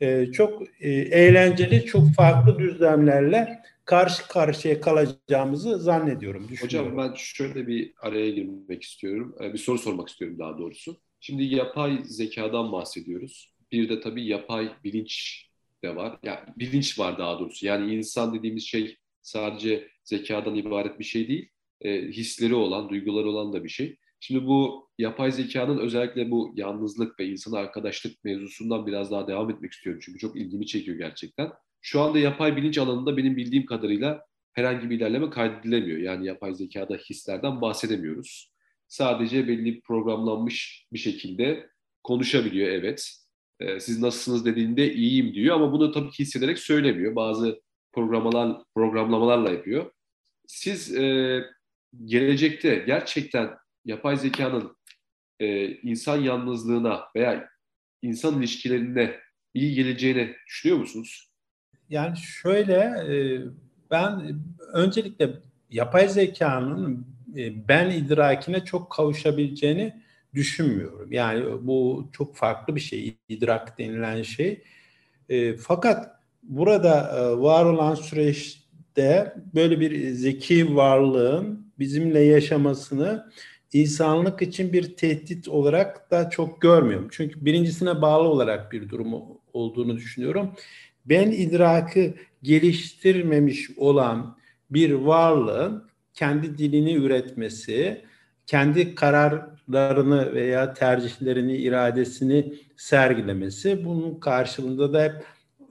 e, 0.00 0.32
çok 0.32 0.62
e, 0.80 0.90
eğlenceli, 0.90 1.84
çok 1.84 2.14
farklı 2.14 2.58
düzlemlerle 2.58 3.58
karşı 3.84 4.28
karşıya 4.28 4.80
kalacağımızı 4.80 5.78
zannediyorum. 5.78 6.48
Hocam 6.60 6.96
ben 6.98 7.14
şöyle 7.16 7.66
bir 7.66 7.92
araya 8.00 8.30
girmek 8.30 8.82
istiyorum. 8.82 9.36
E, 9.44 9.52
bir 9.52 9.58
soru 9.58 9.78
sormak 9.78 10.08
istiyorum 10.08 10.38
daha 10.38 10.58
doğrusu. 10.58 10.96
Şimdi 11.20 11.44
yapay 11.44 11.98
zekadan 12.04 12.72
bahsediyoruz. 12.72 13.54
Bir 13.72 13.88
de 13.88 14.00
tabii 14.00 14.26
yapay 14.26 14.72
bilinç 14.84 15.47
de 15.84 15.96
var. 15.96 16.18
Yani 16.22 16.40
bilinç 16.56 16.98
var 16.98 17.18
daha 17.18 17.38
doğrusu. 17.38 17.66
Yani 17.66 17.94
insan 17.94 18.34
dediğimiz 18.34 18.66
şey 18.66 18.96
sadece 19.22 19.88
zekadan 20.04 20.54
ibaret 20.54 20.98
bir 20.98 21.04
şey 21.04 21.28
değil. 21.28 21.48
E, 21.80 22.02
hisleri 22.02 22.54
olan, 22.54 22.88
duyguları 22.88 23.28
olan 23.28 23.52
da 23.52 23.64
bir 23.64 23.68
şey. 23.68 23.96
Şimdi 24.20 24.46
bu 24.46 24.88
yapay 24.98 25.32
zekanın 25.32 25.78
özellikle 25.78 26.30
bu 26.30 26.52
yalnızlık 26.56 27.20
ve 27.20 27.26
insan 27.26 27.52
arkadaşlık 27.52 28.24
mevzusundan 28.24 28.86
biraz 28.86 29.10
daha 29.10 29.28
devam 29.28 29.50
etmek 29.50 29.72
istiyorum. 29.72 30.00
Çünkü 30.04 30.18
çok 30.18 30.36
ilgimi 30.36 30.66
çekiyor 30.66 30.96
gerçekten. 30.96 31.52
Şu 31.80 32.00
anda 32.00 32.18
yapay 32.18 32.56
bilinç 32.56 32.78
alanında 32.78 33.16
benim 33.16 33.36
bildiğim 33.36 33.66
kadarıyla 33.66 34.24
herhangi 34.52 34.90
bir 34.90 34.96
ilerleme 34.96 35.30
kaydedilemiyor. 35.30 35.98
Yani 35.98 36.26
yapay 36.26 36.54
zekada 36.54 36.96
hislerden 36.96 37.60
bahsedemiyoruz. 37.60 38.52
Sadece 38.88 39.48
belli 39.48 39.80
programlanmış 39.80 40.86
bir 40.92 40.98
şekilde 40.98 41.70
konuşabiliyor 42.02 42.68
evet. 42.68 43.12
Ee, 43.60 43.80
siz 43.80 44.02
nasılsınız 44.02 44.44
dediğinde 44.44 44.92
iyiyim 44.92 45.34
diyor 45.34 45.56
ama 45.56 45.72
bunu 45.72 45.92
tabii 45.92 46.10
ki 46.10 46.18
hissederek 46.18 46.58
söylemiyor. 46.58 47.16
Bazı 47.16 47.60
programalar, 47.92 48.62
programlamalarla 48.74 49.50
yapıyor. 49.50 49.90
Siz 50.46 50.94
e, 50.94 51.44
gelecekte 52.04 52.84
gerçekten 52.86 53.50
yapay 53.84 54.16
zekanın 54.16 54.76
e, 55.40 55.68
insan 55.68 56.16
yalnızlığına 56.16 57.04
veya 57.16 57.48
insan 58.02 58.38
ilişkilerine 58.38 59.16
iyi 59.54 59.74
geleceğini 59.74 60.34
düşünüyor 60.46 60.78
musunuz? 60.78 61.30
Yani 61.88 62.16
şöyle 62.16 62.74
e, 62.74 63.40
ben 63.90 64.40
öncelikle 64.72 65.30
yapay 65.70 66.08
zekanın 66.08 67.06
e, 67.36 67.68
ben 67.68 67.90
idrakine 67.90 68.64
çok 68.64 68.92
kavuşabileceğini 68.92 70.02
düşünmüyorum. 70.34 71.12
Yani 71.12 71.44
bu 71.62 72.08
çok 72.12 72.36
farklı 72.36 72.76
bir 72.76 72.80
şey, 72.80 73.16
idrak 73.28 73.78
denilen 73.78 74.22
şey. 74.22 74.62
E, 75.28 75.56
fakat 75.56 76.18
burada 76.42 77.18
e, 77.18 77.42
var 77.42 77.64
olan 77.64 77.94
süreçte 77.94 79.34
böyle 79.54 79.80
bir 79.80 80.10
zeki 80.10 80.76
varlığın 80.76 81.72
bizimle 81.78 82.20
yaşamasını 82.20 83.30
insanlık 83.72 84.42
için 84.42 84.72
bir 84.72 84.96
tehdit 84.96 85.48
olarak 85.48 86.10
da 86.10 86.30
çok 86.30 86.60
görmüyorum. 86.60 87.08
Çünkü 87.10 87.44
birincisine 87.44 88.02
bağlı 88.02 88.28
olarak 88.28 88.72
bir 88.72 88.88
durumu 88.88 89.40
olduğunu 89.52 89.96
düşünüyorum. 89.96 90.52
Ben 91.04 91.30
idrakı 91.30 92.14
geliştirmemiş 92.42 93.70
olan 93.76 94.38
bir 94.70 94.92
varlığın 94.92 95.88
kendi 96.14 96.58
dilini 96.58 96.94
üretmesi, 96.94 98.04
kendi 98.48 98.94
kararlarını 98.94 100.34
veya 100.34 100.74
tercihlerini, 100.74 101.56
iradesini 101.56 102.54
sergilemesi, 102.76 103.84
bunun 103.84 104.20
karşılığında 104.20 104.92
da 104.92 105.04
hep 105.04 105.12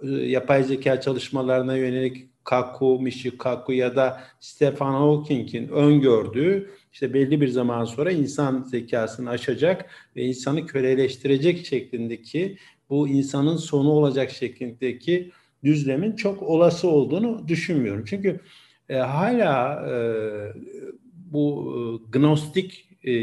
e, 0.04 0.08
yapay 0.10 0.64
zeka 0.64 1.02
çalışmalarına 1.02 1.76
yönelik 1.76 2.28
Kaku, 2.44 3.00
Michikaku 3.02 3.74
ya 3.74 3.96
da 3.96 4.22
Stephen 4.40 4.92
Hawking'in 4.92 5.68
öngördüğü 5.68 6.70
işte 6.94 7.14
belli 7.14 7.42
bir 7.42 7.48
zaman 7.48 7.86
sonra 7.86 8.12
insan 8.12 8.64
zekasını 8.64 9.30
aşacak 9.30 9.86
ve 10.16 10.24
insanı 10.24 10.66
köleleştirecek 10.66 11.66
şeklindeki 11.66 12.58
bu 12.90 13.08
insanın 13.08 13.58
sonu 13.58 13.90
olacak 13.90 14.32
şeklindeki 14.32 15.32
düzlemin 15.64 16.16
çok 16.16 16.44
olası 16.44 16.88
olduğunu 16.88 17.48
düşünmüyorum. 17.48 18.06
Çünkü 18.06 18.40
e, 18.90 18.98
hala 18.98 19.86
e, 19.90 19.94
bu 21.34 21.74
e, 21.76 22.18
gnostik 22.20 22.90
e, 23.04 23.14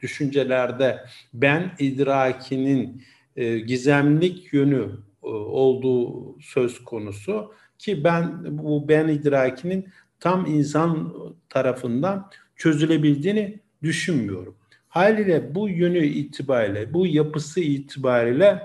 düşüncelerde 0.00 1.04
ben 1.34 1.72
idrakinin 1.78 3.02
e, 3.36 3.58
gizemlik 3.58 4.52
yönü 4.52 4.90
olduğu 5.22 6.40
söz 6.40 6.84
konusu 6.84 7.52
ki 7.78 8.04
ben 8.04 8.58
bu 8.58 8.88
ben 8.88 9.08
idrakinin 9.08 9.88
tam 10.20 10.46
insan 10.46 11.14
tarafından 11.48 12.30
çözülebildiğini 12.56 13.60
düşünmüyorum. 13.82 14.56
Haliyle 14.88 15.54
bu 15.54 15.68
yönü 15.68 16.06
itibariyle, 16.06 16.94
bu 16.94 17.06
yapısı 17.06 17.60
itibariyle 17.60 18.62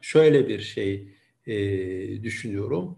şöyle 0.00 0.48
bir 0.48 0.60
şey 0.60 1.08
e, 1.46 1.56
düşünüyorum. 2.22 2.96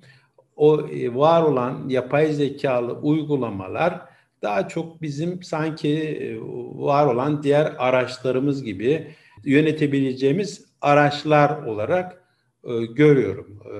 O 0.56 0.88
e, 0.88 1.14
var 1.14 1.42
olan 1.42 1.88
yapay 1.88 2.32
zekalı 2.32 2.92
uygulamalar 2.92 4.11
daha 4.42 4.68
çok 4.68 5.02
bizim 5.02 5.42
sanki 5.42 5.98
e, 5.98 6.40
var 6.74 7.06
olan 7.06 7.42
diğer 7.42 7.74
araçlarımız 7.78 8.64
gibi 8.64 9.14
yönetebileceğimiz 9.44 10.64
araçlar 10.80 11.62
olarak 11.62 12.22
e, 12.64 12.84
görüyorum. 12.84 13.60
E, 13.66 13.76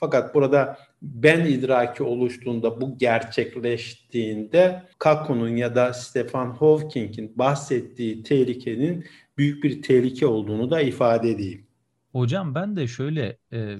Fakat 0.00 0.34
burada 0.34 0.78
ben 1.02 1.46
idraki 1.46 2.02
oluştuğunda, 2.02 2.80
bu 2.80 2.98
gerçekleştiğinde 2.98 4.82
Kaku'nun 4.98 5.56
ya 5.56 5.74
da 5.74 5.92
Stephen 5.92 6.50
Hawking'in 6.50 7.38
bahsettiği 7.38 8.22
tehlikenin 8.22 9.04
büyük 9.38 9.64
bir 9.64 9.82
tehlike 9.82 10.26
olduğunu 10.26 10.70
da 10.70 10.80
ifade 10.80 11.30
edeyim. 11.30 11.66
Hocam 12.12 12.54
ben 12.54 12.76
de 12.76 12.86
şöyle 12.86 13.38
e, 13.52 13.76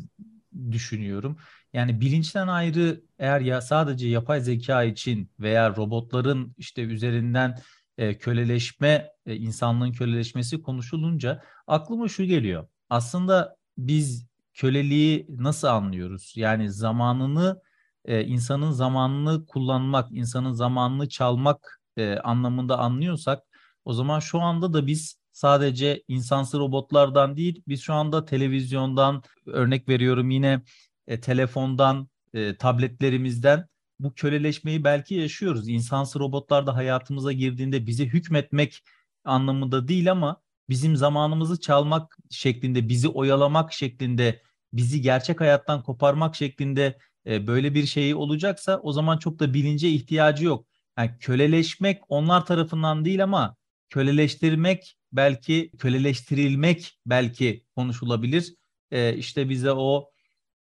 düşünüyorum. 0.70 1.37
Yani 1.72 2.00
bilinçten 2.00 2.48
ayrı 2.48 3.00
eğer 3.18 3.40
ya 3.40 3.60
sadece 3.60 4.08
yapay 4.08 4.40
zeka 4.40 4.84
için 4.84 5.30
veya 5.40 5.76
robotların 5.76 6.54
işte 6.58 6.82
üzerinden 6.82 7.58
e, 7.98 8.18
köleleşme, 8.18 9.10
e, 9.26 9.37
insanlığın 9.37 9.92
köleleşmesi 9.92 10.62
konuşulunca 10.62 11.42
aklıma 11.66 12.08
şu 12.08 12.25
geliyor. 12.25 12.68
Aslında 12.90 13.56
biz 13.78 14.26
köleliği 14.54 15.26
nasıl 15.28 15.68
anlıyoruz? 15.68 16.32
Yani 16.37 16.72
zamanını, 16.72 17.62
e, 18.04 18.25
insanın 18.25 18.70
zamanını 18.70 19.46
kullanmak, 19.46 20.12
insanın 20.12 20.52
zamanını 20.52 21.08
çalmak 21.08 21.80
e, 21.96 22.16
anlamında 22.16 22.78
anlıyorsak, 22.78 23.42
o 23.84 23.92
zaman 23.92 24.20
şu 24.20 24.40
anda 24.40 24.72
da 24.72 24.87
biz 24.87 25.18
sadece 25.32 26.02
insansı 26.08 26.58
robotlardan 26.58 27.37
değil, 27.37 27.62
biz 27.68 27.80
şu 27.82 27.94
anda 27.94 28.25
televizyondan, 28.25 29.22
örnek 29.46 29.88
veriyorum 29.88 30.30
yine 30.30 30.62
e, 31.08 31.20
telefondan, 31.20 32.08
e, 32.34 32.56
tabletlerimizden 32.56 33.66
bu 34.00 34.14
köleleşmeyi 34.14 34.84
belki 34.84 35.14
yaşıyoruz. 35.14 35.68
İnsansı 35.68 36.18
robotlar 36.18 36.66
da 36.66 36.76
hayatımıza 36.76 37.32
girdiğinde 37.32 37.86
bize 37.86 38.04
hükmetmek 38.04 38.82
anlamında 39.24 39.88
değil 39.88 40.10
ama 40.10 40.42
bizim 40.68 40.96
zamanımızı 40.96 41.60
çalmak 41.60 42.16
şeklinde, 42.30 42.88
bizi 42.88 43.08
oyalamak 43.08 43.72
şeklinde, 43.72 44.42
bizi 44.72 45.00
gerçek 45.00 45.40
hayattan 45.40 45.82
koparmak 45.82 46.36
şeklinde 46.36 46.98
e, 47.26 47.46
böyle 47.46 47.74
bir 47.74 47.86
şey 47.86 48.14
olacaksa 48.14 48.80
o 48.82 48.92
zaman 48.92 49.18
çok 49.18 49.38
da 49.38 49.54
bilince 49.54 49.88
ihtiyacı 49.88 50.44
yok. 50.44 50.66
Yani 50.98 51.10
köleleşmek 51.20 52.02
onlar 52.08 52.46
tarafından 52.46 53.04
değil 53.04 53.22
ama 53.22 53.56
köleleştirmek 53.90 54.96
belki 55.12 55.70
köleleştirilmek 55.78 56.98
belki 57.06 57.64
konuşulabilir. 57.76 58.54
E, 58.90 59.16
işte 59.16 59.48
bize 59.48 59.72
o 59.72 60.10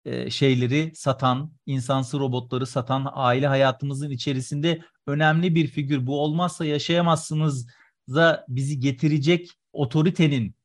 e, 0.05 0.29
şeyleri 0.29 0.91
satan, 0.95 1.51
insansı 1.65 2.19
robotları 2.19 2.67
satan 2.67 3.07
aile 3.13 3.47
hayatımızın 3.47 4.09
içerisinde 4.09 4.81
önemli 5.07 5.55
bir 5.55 5.67
figür. 5.67 6.07
Bu 6.07 6.21
olmazsa 6.21 6.65
yaşayamazsınız 6.65 7.67
da 8.09 8.45
bizi 8.50 8.79
getirecek 8.79 9.50
otoritenin 9.74 10.55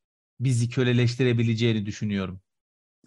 bizi 0.41 0.69
köleleştirebileceğini 0.69 1.87
düşünüyorum. 1.87 2.41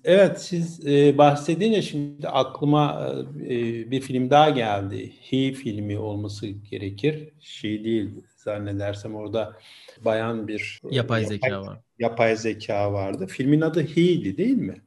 Evet 0.04 0.42
siz 0.42 0.88
e, 0.88 1.18
bahsedince 1.18 1.82
şimdi 1.82 2.28
aklıma 2.28 3.14
e, 3.42 3.92
bir 3.92 4.02
film 4.02 4.30
daha 4.30 4.50
geldi. 4.50 5.14
He 5.22 5.54
filmi 5.54 6.00
olması 6.00 6.48
gerekir. 6.48 7.30
Şey 7.40 7.84
değil 7.84 8.10
zannedersem 8.36 9.16
orada 9.16 9.58
bayan 10.06 10.48
bir 10.48 10.82
yapay 10.92 11.26
zeka 11.26 11.48
yapay, 11.48 11.68
var. 11.68 11.80
Yapay 12.00 12.36
zeka 12.36 12.94
vardı. 12.94 13.28
Filmin 13.28 13.62
adı 13.62 13.82
He'di 13.82 14.38
değil 14.38 14.58
mi? 14.58 14.82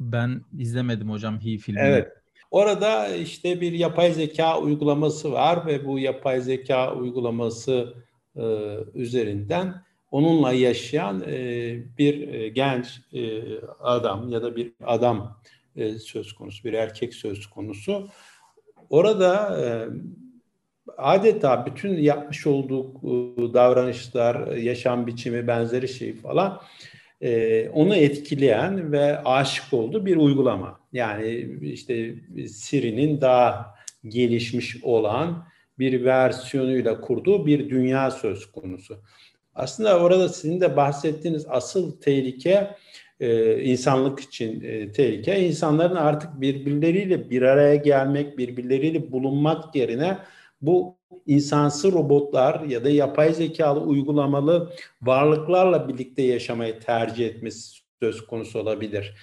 Ben 0.00 0.40
izlemedim 0.58 1.10
hocam 1.10 1.34
He 1.40 1.58
filmini. 1.58 1.84
Evet. 1.84 2.12
Orada 2.50 3.08
işte 3.08 3.60
bir 3.60 3.72
yapay 3.72 4.12
zeka 4.12 4.60
uygulaması 4.60 5.32
var 5.32 5.66
ve 5.66 5.86
bu 5.86 5.98
yapay 5.98 6.40
zeka 6.40 6.94
uygulaması 6.94 7.94
e, 8.36 8.42
üzerinden 8.94 9.82
onunla 10.10 10.52
yaşayan 10.52 11.24
e, 11.26 11.76
bir 11.98 12.28
e, 12.28 12.48
genç 12.48 13.00
e, 13.12 13.42
adam 13.80 14.28
ya 14.28 14.42
da 14.42 14.56
bir 14.56 14.72
adam 14.84 15.40
e, 15.76 15.92
söz 15.92 16.32
konusu, 16.32 16.64
bir 16.64 16.72
erkek 16.72 17.14
söz 17.14 17.46
konusu. 17.46 18.08
Orada 18.90 19.60
e, 19.60 19.66
adeta 20.96 21.66
bütün 21.66 21.96
yapmış 21.96 22.46
olduğu 22.46 22.84
e, 22.86 23.54
davranışlar, 23.54 24.56
yaşam 24.56 25.06
biçimi, 25.06 25.46
benzeri 25.46 25.88
şey 25.88 26.14
falan 26.14 26.60
e, 27.20 27.68
onu 27.68 27.96
etkileyen 27.96 28.92
ve 28.92 29.18
aşık 29.18 29.72
olduğu 29.72 30.06
bir 30.06 30.16
uygulama. 30.16 30.80
Yani 30.92 31.48
işte 31.62 32.14
Siri'nin 32.48 33.20
daha 33.20 33.74
gelişmiş 34.08 34.84
olan 34.84 35.48
bir 35.78 36.04
versiyonuyla 36.04 37.00
kurduğu 37.00 37.46
bir 37.46 37.70
dünya 37.70 38.10
söz 38.10 38.52
konusu. 38.52 39.02
Aslında 39.54 40.00
orada 40.00 40.28
sizin 40.28 40.60
de 40.60 40.76
bahsettiğiniz 40.76 41.46
asıl 41.48 42.00
tehlike 42.00 42.70
e, 43.20 43.60
insanlık 43.62 44.20
için 44.20 44.60
e, 44.60 44.92
tehlike. 44.92 45.46
İnsanların 45.46 45.96
artık 45.96 46.40
birbirleriyle 46.40 47.30
bir 47.30 47.42
araya 47.42 47.76
gelmek, 47.76 48.38
birbirleriyle 48.38 49.12
bulunmak 49.12 49.76
yerine 49.76 50.18
bu 50.60 50.97
insansı 51.26 51.92
robotlar 51.92 52.60
ya 52.60 52.84
da 52.84 52.90
yapay 52.90 53.34
zekalı 53.34 53.80
uygulamalı 53.80 54.72
varlıklarla 55.02 55.88
birlikte 55.88 56.22
yaşamayı 56.22 56.80
tercih 56.80 57.26
etmesi 57.26 57.78
söz 58.02 58.26
konusu 58.26 58.58
olabilir. 58.58 59.16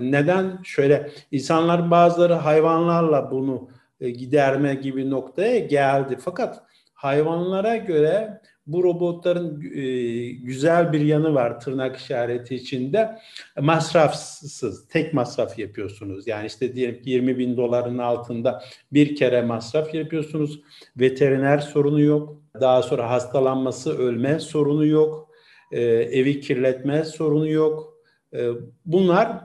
Neden? 0.00 0.62
Şöyle 0.62 1.10
insanlar 1.32 1.90
bazıları 1.90 2.34
hayvanlarla 2.34 3.30
bunu 3.30 3.68
e, 4.00 4.10
giderme 4.10 4.74
gibi 4.74 5.10
noktaya 5.10 5.58
geldi. 5.58 6.16
Fakat 6.20 6.62
hayvanlara 6.94 7.76
göre 7.76 8.40
bu 8.68 8.82
robotların 8.84 9.62
e, 9.74 10.30
güzel 10.30 10.92
bir 10.92 11.00
yanı 11.00 11.34
var 11.34 11.60
tırnak 11.60 11.96
işareti 11.96 12.54
içinde. 12.54 13.18
Masrafsız, 13.60 14.88
tek 14.88 15.14
masraf 15.14 15.58
yapıyorsunuz. 15.58 16.26
Yani 16.26 16.46
işte 16.46 16.74
diyelim 16.74 17.02
ki 17.02 17.10
20 17.10 17.38
bin 17.38 17.56
doların 17.56 17.98
altında 17.98 18.62
bir 18.92 19.16
kere 19.16 19.42
masraf 19.42 19.94
yapıyorsunuz. 19.94 20.60
Veteriner 20.96 21.58
sorunu 21.58 22.00
yok. 22.00 22.42
Daha 22.60 22.82
sonra 22.82 23.10
hastalanması, 23.10 23.98
ölme 23.98 24.40
sorunu 24.40 24.86
yok. 24.86 25.30
E, 25.72 25.82
evi 25.82 26.40
kirletme 26.40 27.04
sorunu 27.04 27.48
yok. 27.48 27.94
E, 28.34 28.48
bunlar 28.84 29.40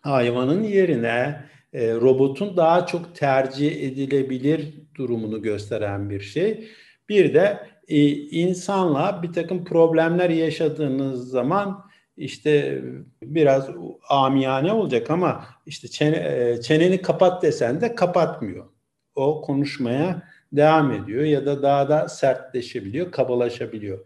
hayvanın 0.00 0.62
yerine 0.62 1.44
e, 1.72 1.94
robotun 1.94 2.56
daha 2.56 2.86
çok 2.86 3.14
tercih 3.14 3.82
edilebilir 3.82 4.74
durumunu 4.94 5.42
gösteren 5.42 6.10
bir 6.10 6.20
şey. 6.20 6.68
Bir 7.08 7.34
de 7.34 7.69
e, 7.90 8.08
insanla 8.30 9.22
bir 9.22 9.32
takım 9.32 9.64
problemler 9.64 10.30
yaşadığınız 10.30 11.30
zaman 11.30 11.90
işte 12.16 12.82
biraz 13.22 13.68
amiyane 14.08 14.72
olacak 14.72 15.10
ama 15.10 15.44
işte 15.66 15.88
çene, 15.88 16.16
e, 16.16 16.60
çeneni 16.62 17.02
kapat 17.02 17.42
desen 17.42 17.80
de 17.80 17.94
kapatmıyor. 17.94 18.66
O 19.14 19.40
konuşmaya 19.42 20.22
devam 20.52 20.92
ediyor 20.92 21.22
ya 21.22 21.46
da 21.46 21.62
daha 21.62 21.88
da 21.88 22.08
sertleşebiliyor, 22.08 23.12
kabalaşabiliyor. 23.12 23.98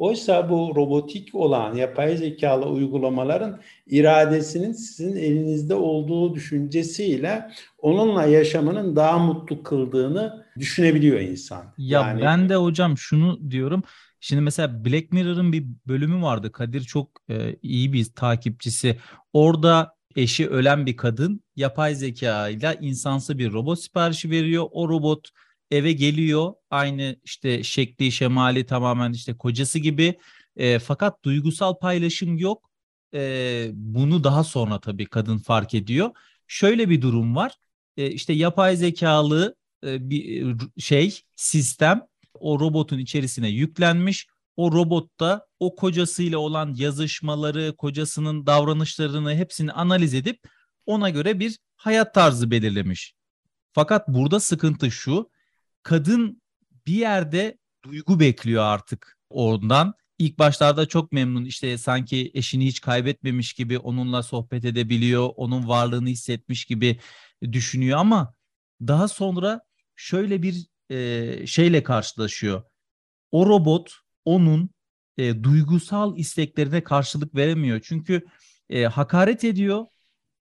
Oysa 0.00 0.50
bu 0.50 0.72
robotik 0.76 1.34
olan 1.34 1.74
yapay 1.74 2.16
zekalı 2.16 2.66
uygulamaların 2.66 3.60
iradesinin 3.86 4.72
sizin 4.72 5.16
elinizde 5.16 5.74
olduğu 5.74 6.34
düşüncesiyle 6.34 7.50
onunla 7.78 8.26
yaşamının 8.26 8.96
daha 8.96 9.18
mutlu 9.18 9.62
kıldığını 9.62 10.46
düşünebiliyor 10.58 11.20
insan. 11.20 11.74
Ya 11.78 12.00
yani... 12.00 12.22
ben 12.22 12.48
de 12.48 12.56
hocam 12.56 12.98
şunu 12.98 13.50
diyorum. 13.50 13.82
Şimdi 14.20 14.42
mesela 14.42 14.84
Black 14.84 15.12
Mirror'ın 15.12 15.52
bir 15.52 15.64
bölümü 15.86 16.22
vardı. 16.22 16.52
Kadir 16.52 16.80
çok 16.80 17.08
e, 17.30 17.56
iyi 17.62 17.92
bir 17.92 18.04
takipçisi. 18.04 18.96
Orada 19.32 19.94
eşi 20.16 20.48
ölen 20.48 20.86
bir 20.86 20.96
kadın 20.96 21.40
yapay 21.56 21.94
zeka 21.94 22.48
ile 22.48 22.78
insansı 22.80 23.38
bir 23.38 23.52
robot 23.52 23.80
siparişi 23.80 24.30
veriyor. 24.30 24.66
O 24.70 24.88
robot 24.88 25.28
eve 25.70 25.92
geliyor. 25.92 26.54
Aynı 26.70 27.16
işte 27.24 27.62
şekli 27.62 28.12
şemali 28.12 28.66
tamamen 28.66 29.12
işte 29.12 29.36
kocası 29.36 29.78
gibi. 29.78 30.18
E, 30.56 30.78
fakat 30.78 31.24
duygusal 31.24 31.74
paylaşım 31.74 32.38
yok. 32.38 32.70
E, 33.14 33.70
bunu 33.72 34.24
daha 34.24 34.44
sonra 34.44 34.80
tabii 34.80 35.06
kadın 35.06 35.38
fark 35.38 35.74
ediyor. 35.74 36.10
Şöyle 36.46 36.90
bir 36.90 37.02
durum 37.02 37.36
var. 37.36 37.54
E, 37.96 38.10
işte 38.10 38.32
yapay 38.32 38.76
zekalı 38.76 39.56
e, 39.86 40.10
bir 40.10 40.56
şey 40.78 41.20
sistem 41.36 42.02
o 42.34 42.60
robotun 42.60 42.98
içerisine 42.98 43.48
yüklenmiş. 43.48 44.26
O 44.56 44.72
robotta 44.72 45.46
o 45.60 45.74
kocasıyla 45.74 46.38
olan 46.38 46.74
yazışmaları, 46.74 47.76
kocasının 47.76 48.46
davranışlarını 48.46 49.34
hepsini 49.34 49.72
analiz 49.72 50.14
edip 50.14 50.40
ona 50.86 51.10
göre 51.10 51.40
bir 51.40 51.58
hayat 51.76 52.14
tarzı 52.14 52.50
belirlemiş. 52.50 53.14
Fakat 53.72 54.08
burada 54.08 54.40
sıkıntı 54.40 54.90
şu 54.90 55.30
kadın 55.82 56.42
bir 56.86 56.94
yerde 56.94 57.58
duygu 57.84 58.20
bekliyor 58.20 58.62
artık 58.64 59.18
ondan. 59.30 59.94
İlk 60.18 60.38
başlarda 60.38 60.86
çok 60.86 61.12
memnun 61.12 61.44
işte 61.44 61.78
sanki 61.78 62.30
eşini 62.34 62.66
hiç 62.66 62.80
kaybetmemiş 62.80 63.52
gibi 63.52 63.78
onunla 63.78 64.22
sohbet 64.22 64.64
edebiliyor, 64.64 65.30
onun 65.36 65.68
varlığını 65.68 66.08
hissetmiş 66.08 66.64
gibi 66.64 67.00
düşünüyor 67.42 67.98
ama 67.98 68.34
daha 68.80 69.08
sonra 69.08 69.60
şöyle 69.96 70.42
bir 70.42 70.66
e, 70.90 71.46
şeyle 71.46 71.82
karşılaşıyor. 71.82 72.62
O 73.30 73.46
robot 73.46 73.94
onun 74.24 74.70
e, 75.18 75.42
duygusal 75.42 76.18
isteklerine 76.18 76.84
karşılık 76.84 77.34
veremiyor. 77.34 77.80
Çünkü 77.84 78.26
e, 78.70 78.84
hakaret 78.84 79.44
ediyor, 79.44 79.86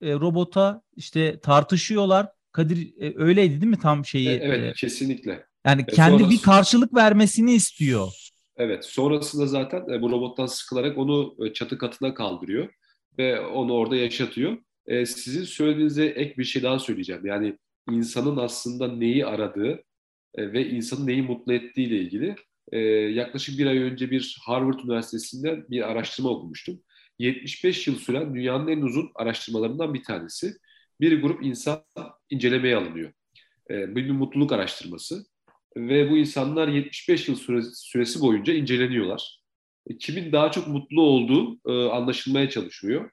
e, 0.01 0.13
robota 0.13 0.81
işte 0.95 1.39
tartışıyorlar. 1.39 2.27
Kadir 2.51 2.93
e, 2.99 3.13
öyleydi 3.15 3.61
değil 3.61 3.71
mi 3.71 3.79
tam 3.79 4.05
şeyi? 4.05 4.29
E, 4.29 4.33
evet, 4.33 4.71
e, 4.71 4.73
kesinlikle. 4.73 5.45
Yani 5.65 5.81
e, 5.81 5.85
kendi 5.85 6.23
sonrası, 6.23 6.29
bir 6.29 6.41
karşılık 6.41 6.95
vermesini 6.95 7.53
istiyor. 7.53 8.11
Evet, 8.57 8.85
sonrasında 8.85 9.45
zaten 9.45 9.85
e, 9.93 10.01
bu 10.01 10.11
robottan 10.11 10.45
sıkılarak 10.45 10.97
onu 10.97 11.35
e, 11.45 11.53
çatı 11.53 11.77
katına 11.77 12.13
kaldırıyor 12.13 12.69
ve 13.17 13.39
onu 13.39 13.73
orada 13.73 13.95
yaşatıyor. 13.95 14.57
E, 14.85 15.05
sizin 15.05 15.43
söylediğinize 15.43 16.05
ek 16.05 16.33
bir 16.37 16.43
şey 16.43 16.63
daha 16.63 16.79
söyleyeceğim. 16.79 17.25
Yani 17.25 17.57
insanın 17.91 18.37
aslında 18.37 18.87
neyi 18.87 19.25
aradığı 19.25 19.83
e, 20.35 20.53
ve 20.53 20.69
insanın 20.69 21.07
neyi 21.07 21.21
mutlu 21.21 21.53
ettiği 21.53 21.87
ile 21.87 21.97
ilgili 21.97 22.35
e, 22.71 22.79
yaklaşık 22.89 23.59
bir 23.59 23.65
ay 23.65 23.77
önce 23.77 24.11
bir 24.11 24.37
Harvard 24.45 24.79
Üniversitesi'nde 24.79 25.69
bir 25.69 25.91
araştırma 25.91 26.29
okumuştum. 26.29 26.81
75 27.19 27.87
yıl 27.87 27.95
süren 27.95 28.35
dünyanın 28.35 28.67
en 28.67 28.81
uzun 28.81 29.11
araştırmalarından 29.15 29.93
bir 29.93 30.03
tanesi. 30.03 30.53
Bir 31.01 31.21
grup 31.21 31.43
insan 31.43 31.83
incelemeye 32.29 32.75
alınıyor. 32.75 33.13
E, 33.69 33.95
bir 33.95 34.09
mutluluk 34.09 34.51
araştırması 34.51 35.25
ve 35.77 36.09
bu 36.09 36.17
insanlar 36.17 36.67
75 36.67 37.27
yıl 37.27 37.35
süresi 37.73 38.21
boyunca 38.21 38.53
inceleniyorlar. 38.53 39.41
E, 39.87 39.97
kimin 39.97 40.31
daha 40.31 40.51
çok 40.51 40.67
mutlu 40.67 41.01
olduğu 41.01 41.59
e, 41.67 41.89
anlaşılmaya 41.89 42.49
çalışılıyor. 42.49 43.11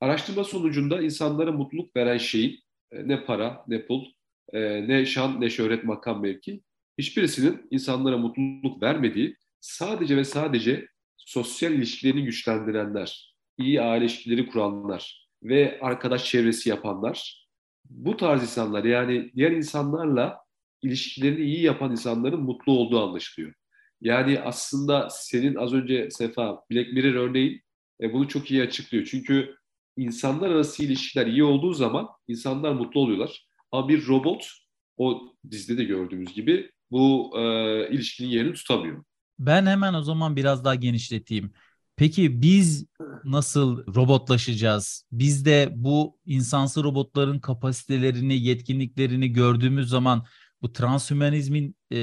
Araştırma 0.00 0.44
sonucunda 0.44 1.02
insanlara 1.02 1.52
mutluluk 1.52 1.96
veren 1.96 2.18
şeyin 2.18 2.60
e, 2.92 3.08
ne 3.08 3.24
para, 3.24 3.64
ne 3.68 3.86
pul, 3.86 4.04
ne 4.52 5.06
şan, 5.06 5.40
ne 5.40 5.50
şöhret, 5.50 5.84
makam, 5.84 6.22
mevki 6.22 6.62
hiçbirisinin 6.98 7.66
insanlara 7.70 8.18
mutluluk 8.18 8.82
vermediği 8.82 9.36
sadece 9.60 10.16
ve 10.16 10.24
sadece 10.24 10.88
sosyal 11.16 11.72
ilişkilerini 11.72 12.24
güçlendirenler, 12.24 13.34
iyi 13.58 13.80
aile 13.82 14.04
ilişkileri 14.04 14.46
kuranlar 14.46 15.25
ve 15.48 15.78
arkadaş 15.82 16.24
çevresi 16.24 16.68
yapanlar 16.68 17.46
bu 17.90 18.16
tarz 18.16 18.42
insanlar 18.42 18.84
yani 18.84 19.32
diğer 19.36 19.50
insanlarla 19.50 20.38
ilişkilerini 20.82 21.44
iyi 21.44 21.62
yapan 21.62 21.90
insanların 21.90 22.40
mutlu 22.40 22.72
olduğu 22.72 23.02
anlaşılıyor. 23.02 23.52
Yani 24.00 24.40
aslında 24.40 25.08
senin 25.10 25.54
az 25.54 25.72
önce 25.72 26.10
Sefa 26.10 26.60
Black 26.70 26.92
Mirror 26.92 27.14
örneğin 27.14 27.60
e, 28.00 28.12
bunu 28.12 28.28
çok 28.28 28.50
iyi 28.50 28.62
açıklıyor. 28.62 29.08
Çünkü 29.10 29.56
insanlar 29.96 30.50
arası 30.50 30.84
ilişkiler 30.84 31.26
iyi 31.26 31.44
olduğu 31.44 31.72
zaman 31.72 32.08
insanlar 32.28 32.72
mutlu 32.72 33.00
oluyorlar. 33.00 33.46
Ama 33.72 33.88
bir 33.88 34.06
robot 34.08 34.48
o 34.96 35.32
dizide 35.50 35.78
de 35.78 35.84
gördüğümüz 35.84 36.34
gibi 36.34 36.70
bu 36.90 37.32
e, 37.38 37.42
ilişkinin 37.90 38.28
yerini 38.28 38.52
tutamıyor. 38.54 39.04
Ben 39.38 39.66
hemen 39.66 39.94
o 39.94 40.02
zaman 40.02 40.36
biraz 40.36 40.64
daha 40.64 40.74
genişleteyim. 40.74 41.52
Peki 41.96 42.42
biz 42.42 42.86
nasıl 43.24 43.94
robotlaşacağız? 43.94 45.04
Biz 45.12 45.44
de 45.44 45.68
bu 45.74 46.18
insansı 46.26 46.84
robotların 46.84 47.38
kapasitelerini, 47.38 48.34
yetkinliklerini 48.38 49.32
gördüğümüz 49.32 49.88
zaman 49.88 50.26
bu 50.62 50.72
transhümanizmin 50.72 51.76
e, 51.92 51.94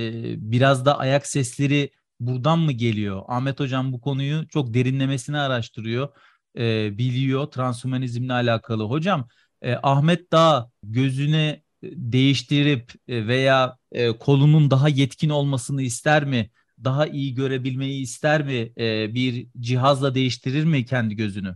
biraz 0.52 0.86
da 0.86 0.98
ayak 1.00 1.28
sesleri 1.28 1.92
buradan 2.20 2.60
mı 2.60 2.72
geliyor? 2.72 3.24
Ahmet 3.28 3.60
Hocam 3.60 3.94
bu 3.94 4.02
konuyu 4.02 4.48
çok 4.48 4.74
derinlemesine 4.74 5.40
araştırıyor, 5.40 6.10
e, 6.58 6.98
biliyor 6.98 7.46
transhümanizmle 7.46 8.34
alakalı. 8.34 8.84
Hocam 8.84 9.28
e, 9.62 9.76
Ahmet 9.84 10.32
daha 10.32 10.70
gözüne 10.84 11.64
değiştirip 11.84 12.92
e, 13.08 13.28
veya 13.28 13.78
e, 13.92 14.18
kolunun 14.18 14.72
daha 14.72 14.90
yetkin 14.90 15.30
olmasını 15.30 15.82
ister 15.82 16.26
mi? 16.26 16.50
Daha 16.84 17.08
iyi 17.08 17.34
görebilmeyi 17.36 18.02
ister 18.02 18.46
mi? 18.46 18.74
E, 18.78 19.14
bir 19.14 19.48
cihazla 19.60 20.16
değiştirir 20.16 20.66
mi 20.66 20.86
kendi 20.86 21.16
gözünü? 21.16 21.56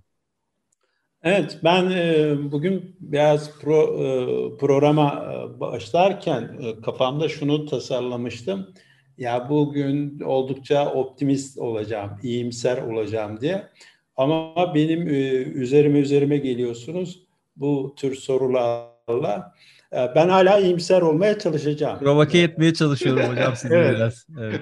Evet, 1.23 1.59
ben 1.63 1.89
e, 1.89 2.35
bugün 2.51 2.95
biraz 2.99 3.59
pro, 3.59 3.83
e, 3.83 4.57
programa 4.57 5.25
e, 5.33 5.59
başlarken 5.59 6.57
e, 6.61 6.81
kafamda 6.81 7.29
şunu 7.29 7.65
tasarlamıştım. 7.65 8.73
Ya 9.17 9.49
bugün 9.49 10.19
oldukça 10.19 10.91
optimist 10.91 11.57
olacağım, 11.57 12.11
iyimser 12.23 12.77
olacağım 12.77 13.41
diye. 13.41 13.67
Ama 14.15 14.75
benim 14.75 15.07
e, 15.07 15.13
üzerime 15.35 15.99
üzerime 15.99 16.37
geliyorsunuz 16.37 17.23
bu 17.55 17.95
tür 17.97 18.15
sorularla. 18.15 19.53
E, 19.93 19.97
ben 20.15 20.29
hala 20.29 20.59
iyimser 20.59 21.01
olmaya 21.01 21.39
çalışacağım. 21.39 21.99
Provoke 21.99 22.39
etmeye 22.39 22.73
çalışıyorum 22.73 23.23
hocam 23.23 23.55
sizi 23.55 23.73
evet. 23.73 23.95
biraz. 23.95 24.27
Evet. 24.39 24.61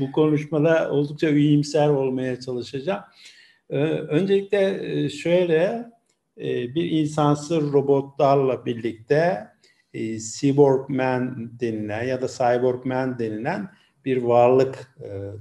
Bu 0.00 0.12
konuşmada 0.12 0.90
oldukça 0.90 1.28
iyimser 1.28 1.88
olmaya 1.88 2.40
çalışacağım. 2.40 3.04
Ee, 3.70 3.76
öncelikle 3.86 4.80
e, 5.04 5.08
şöyle 5.08 5.90
e, 6.38 6.74
bir 6.74 6.90
insansı 6.90 7.72
robotlarla 7.72 8.66
birlikte 8.66 9.48
e, 9.94 10.18
Cyborg 10.18 10.88
Man 10.88 11.52
denilen 11.60 12.04
ya 12.04 12.22
da 12.22 12.28
Cyborg 12.28 12.84
Man 12.84 13.18
denilen 13.18 13.70
bir 14.04 14.16
varlık 14.16 14.98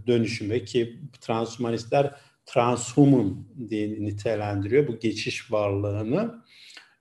dönüşümü 0.07 0.65
ki 0.65 0.99
transhumanistler 1.21 2.15
transhuman 2.45 3.47
diye 3.69 3.89
nitelendiriyor 3.89 4.87
bu 4.87 4.99
geçiş 4.99 5.51
varlığını. 5.51 6.43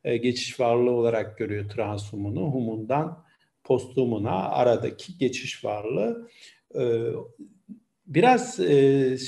Geçiş 0.04 0.60
varlığı 0.60 0.90
olarak 0.90 1.38
görüyor 1.38 1.68
transhumanı. 1.68 2.40
Humundan 2.40 3.24
posthumuna 3.64 4.48
aradaki 4.48 5.18
geçiş 5.18 5.64
varlığı. 5.64 6.28
Biraz 8.06 8.56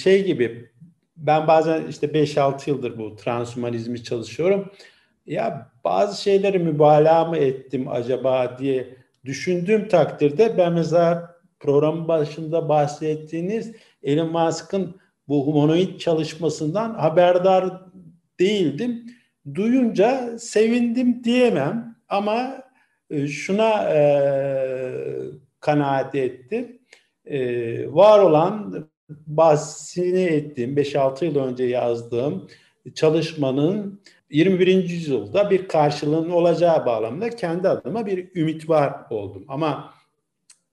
şey 0.02 0.24
gibi 0.24 0.70
ben 1.16 1.46
bazen 1.46 1.86
işte 1.86 2.06
5-6 2.06 2.70
yıldır 2.70 2.98
bu 2.98 3.16
transhumanizmi 3.16 4.02
çalışıyorum. 4.02 4.72
Ya 5.26 5.72
bazı 5.84 6.22
şeyleri 6.22 6.58
mübalağa 6.58 7.24
mı 7.24 7.36
ettim 7.36 7.88
acaba 7.88 8.58
diye 8.58 8.96
düşündüğüm 9.24 9.88
takdirde 9.88 10.58
ben 10.58 10.72
mesela 10.72 11.34
programın 11.60 12.08
başında 12.08 12.68
bahsettiğiniz 12.68 13.72
Elon 14.02 14.32
Musk'ın 14.32 14.96
bu 15.28 15.46
humanoid 15.46 15.98
çalışmasından 15.98 16.94
haberdar 16.94 17.82
değildim. 18.40 19.06
Duyunca 19.54 20.38
sevindim 20.38 21.24
diyemem 21.24 21.96
ama 22.08 22.62
e, 23.10 23.26
şuna 23.26 23.94
e, 23.94 24.00
kanaat 25.60 26.14
ettim. 26.14 26.77
E, 27.30 27.92
var 27.94 28.18
olan 28.18 28.86
bahsini 29.26 30.20
ettiğim 30.20 30.76
5-6 30.76 31.24
yıl 31.24 31.36
önce 31.36 31.64
yazdığım 31.64 32.48
çalışmanın 32.94 34.00
21. 34.30 34.66
yüzyılda 34.90 35.50
bir 35.50 35.68
karşılığının 35.68 36.30
olacağı 36.30 36.86
bağlamında 36.86 37.30
kendi 37.30 37.68
adıma 37.68 38.06
bir 38.06 38.28
ümit 38.34 38.68
var 38.68 38.94
oldum. 39.10 39.44
Ama 39.48 39.94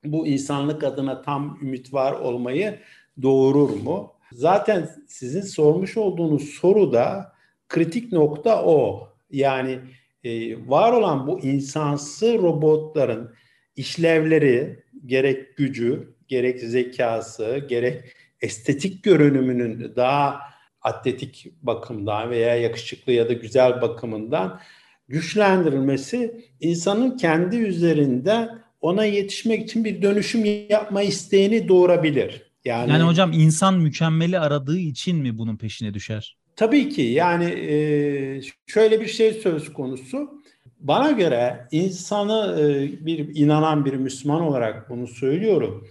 bu 0.05 0.27
insanlık 0.27 0.83
adına 0.83 1.21
tam 1.21 1.59
ümit 1.61 1.93
var 1.93 2.11
olmayı 2.11 2.79
doğurur 3.21 3.69
mu? 3.69 4.13
Zaten 4.31 4.89
sizin 5.07 5.41
sormuş 5.41 5.97
olduğunuz 5.97 6.43
soru 6.49 6.93
da 6.93 7.33
kritik 7.69 8.11
nokta 8.11 8.65
o. 8.65 9.09
Yani 9.31 9.79
e, 10.23 10.57
var 10.69 10.93
olan 10.93 11.27
bu 11.27 11.39
insansı 11.39 12.37
robotların 12.37 13.33
işlevleri 13.75 14.83
gerek 15.05 15.57
gücü, 15.57 16.14
gerek 16.27 16.59
zekası, 16.59 17.65
gerek 17.69 18.03
estetik 18.41 19.03
görünümünün 19.03 19.93
daha 19.95 20.39
atletik 20.81 21.51
bakımdan 21.61 22.29
veya 22.29 22.55
yakışıklı 22.55 23.11
ya 23.11 23.29
da 23.29 23.33
güzel 23.33 23.81
bakımından 23.81 24.59
güçlendirilmesi 25.07 26.45
insanın 26.59 27.17
kendi 27.17 27.55
üzerinde 27.55 28.49
ona 28.81 29.05
yetişmek 29.05 29.63
için 29.63 29.85
bir 29.85 30.01
dönüşüm 30.01 30.45
yapma 30.69 31.01
isteğini 31.01 31.67
doğurabilir. 31.67 32.51
Yani, 32.65 32.91
yani 32.91 33.03
hocam 33.03 33.31
insan 33.33 33.73
mükemmeli 33.73 34.39
aradığı 34.39 34.77
için 34.77 35.17
mi 35.17 35.37
bunun 35.37 35.57
peşine 35.57 35.93
düşer? 35.93 36.37
Tabii 36.55 36.89
ki 36.89 37.01
yani 37.01 37.45
e, 37.45 38.41
şöyle 38.67 39.01
bir 39.01 39.07
şey 39.07 39.33
söz 39.33 39.73
konusu. 39.73 40.43
Bana 40.79 41.11
göre 41.11 41.67
insanı 41.71 42.61
e, 42.61 42.65
bir 43.05 43.35
inanan 43.35 43.85
bir 43.85 43.93
Müslüman 43.93 44.41
olarak 44.41 44.89
bunu 44.89 45.07
söylüyorum. 45.07 45.87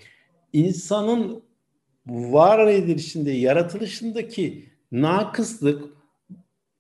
İnsanın 0.55 1.43
var 2.07 2.67
edilişinde, 2.67 3.31
yaratılışındaki 3.31 4.69
nakıslık 4.93 5.85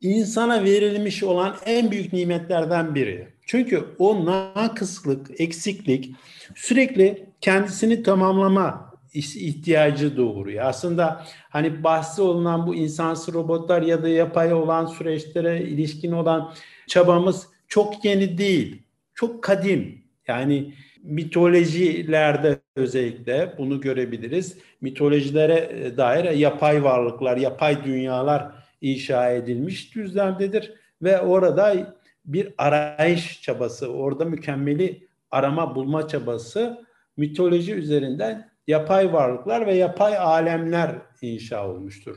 insana 0.00 0.64
verilmiş 0.64 1.22
olan 1.22 1.56
en 1.66 1.90
büyük 1.90 2.12
nimetlerden 2.12 2.94
biri. 2.94 3.28
Çünkü 3.46 3.84
o 3.98 4.24
nakıslık, 4.24 5.40
eksiklik 5.40 6.14
sürekli 6.54 7.26
kendisini 7.40 8.02
tamamlama 8.02 8.94
ihtiyacı 9.14 10.16
doğuruyor. 10.16 10.64
Aslında 10.64 11.24
hani 11.50 11.84
bahsi 11.84 12.22
olunan 12.22 12.66
bu 12.66 12.74
insansı 12.74 13.32
robotlar 13.32 13.82
ya 13.82 14.02
da 14.02 14.08
yapay 14.08 14.52
olan 14.52 14.87
süreçlere 14.87 15.62
ilişkin 15.62 16.12
olan 16.12 16.54
çabamız 16.87 17.46
çok 17.68 18.04
yeni 18.04 18.38
değil. 18.38 18.82
Çok 19.14 19.42
kadim. 19.42 20.02
Yani 20.28 20.74
mitolojilerde 21.04 22.58
özellikle 22.76 23.54
bunu 23.58 23.80
görebiliriz. 23.80 24.58
Mitolojilere 24.80 25.70
e, 25.84 25.96
dair 25.96 26.30
yapay 26.30 26.84
varlıklar, 26.84 27.36
yapay 27.36 27.84
dünyalar 27.84 28.52
inşa 28.80 29.30
edilmiş 29.30 29.94
düzlemdedir 29.94 30.72
ve 31.02 31.20
orada 31.20 31.96
bir 32.24 32.54
arayış 32.58 33.42
çabası, 33.42 33.88
orada 33.88 34.24
mükemmeli 34.24 35.06
arama 35.30 35.74
bulma 35.74 36.08
çabası 36.08 36.84
mitoloji 37.16 37.74
üzerinden 37.74 38.50
yapay 38.66 39.12
varlıklar 39.12 39.66
ve 39.66 39.74
yapay 39.74 40.18
alemler 40.18 40.90
inşa 41.22 41.68
olmuştur. 41.68 42.16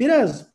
Biraz 0.00 0.52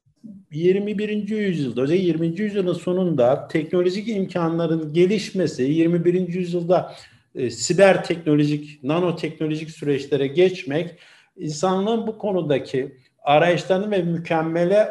21. 0.52 1.30
yüzyılda, 1.30 1.82
özellikle 1.82 2.06
20. 2.06 2.28
yüzyılın 2.40 2.74
sonunda 2.74 3.48
teknolojik 3.48 4.08
imkanların 4.08 4.94
gelişmesi, 4.94 5.64
21. 5.64 6.28
yüzyılda 6.28 6.94
e, 7.38 7.50
siber 7.50 8.04
teknolojik, 8.04 8.84
nanoteknolojik 8.84 9.72
süreçlere 9.72 10.28
geçmek 10.28 11.00
insanlığın 11.38 12.08
bu 12.08 12.18
konudaki 12.18 12.98
arayışlarını 13.24 13.92
ve 13.92 14.02
mükemmele 14.02 14.90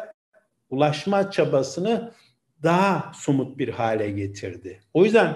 ulaşma 0.69 1.31
çabasını 1.31 2.11
daha 2.63 3.11
somut 3.15 3.57
bir 3.57 3.69
hale 3.69 4.11
getirdi. 4.11 4.79
O 4.93 5.05
yüzden 5.05 5.35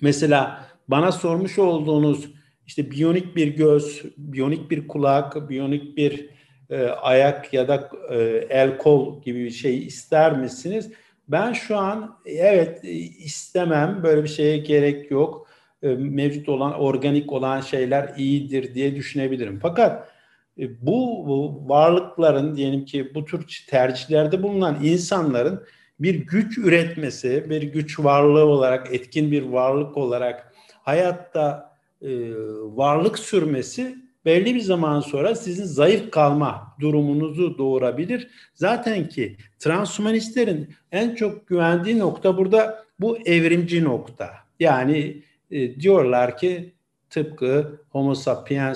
mesela 0.00 0.66
bana 0.88 1.12
sormuş 1.12 1.58
olduğunuz 1.58 2.30
işte 2.66 2.90
biyonik 2.90 3.36
bir 3.36 3.56
göz, 3.56 4.02
biyonik 4.16 4.70
bir 4.70 4.88
kulak, 4.88 5.48
biyonik 5.48 5.96
bir 5.96 6.30
e, 6.70 6.86
ayak 6.86 7.52
ya 7.52 7.68
da 7.68 7.90
e, 8.10 8.16
el 8.50 8.78
kol 8.78 9.22
gibi 9.22 9.44
bir 9.44 9.50
şey 9.50 9.86
ister 9.86 10.38
misiniz? 10.38 10.90
Ben 11.28 11.52
şu 11.52 11.76
an 11.76 12.18
evet 12.26 12.84
istemem 13.18 14.00
böyle 14.02 14.22
bir 14.22 14.28
şeye 14.28 14.56
gerek 14.56 15.10
yok. 15.10 15.48
E, 15.84 15.88
mevcut 15.94 16.48
olan 16.48 16.74
organik 16.74 17.32
olan 17.32 17.60
şeyler 17.60 18.14
iyidir 18.16 18.74
diye 18.74 18.96
düşünebilirim. 18.96 19.58
Fakat 19.62 20.08
e, 20.58 20.86
bu, 20.86 21.68
varlıkların 21.68 22.56
diyelim 22.56 22.84
ki 22.84 23.14
bu 23.14 23.24
tür 23.24 23.64
tercihlerde 23.68 24.42
bulunan 24.42 24.78
insanların 24.82 25.64
bir 26.00 26.14
güç 26.14 26.58
üretmesi, 26.58 27.50
bir 27.50 27.62
güç 27.62 28.00
varlığı 28.00 28.44
olarak, 28.44 28.94
etkin 28.94 29.32
bir 29.32 29.42
varlık 29.42 29.96
olarak 29.96 30.54
hayatta 30.82 31.76
e, 32.02 32.08
varlık 32.62 33.18
sürmesi 33.18 33.96
belli 34.24 34.54
bir 34.54 34.60
zaman 34.60 35.00
sonra 35.00 35.34
sizin 35.34 35.64
zayıf 35.64 36.10
kalma 36.10 36.76
durumunuzu 36.80 37.58
doğurabilir. 37.58 38.28
Zaten 38.54 39.08
ki 39.08 39.36
transhumanistlerin 39.58 40.74
en 40.92 41.14
çok 41.14 41.46
güvendiği 41.46 41.98
nokta 41.98 42.38
burada 42.38 42.84
bu 43.00 43.18
evrimci 43.18 43.84
nokta. 43.84 44.30
Yani 44.60 45.22
e, 45.50 45.80
diyorlar 45.80 46.36
ki 46.38 46.74
tıpkı 47.10 47.80
Homo 47.90 48.14
sapiens'in 48.14 48.66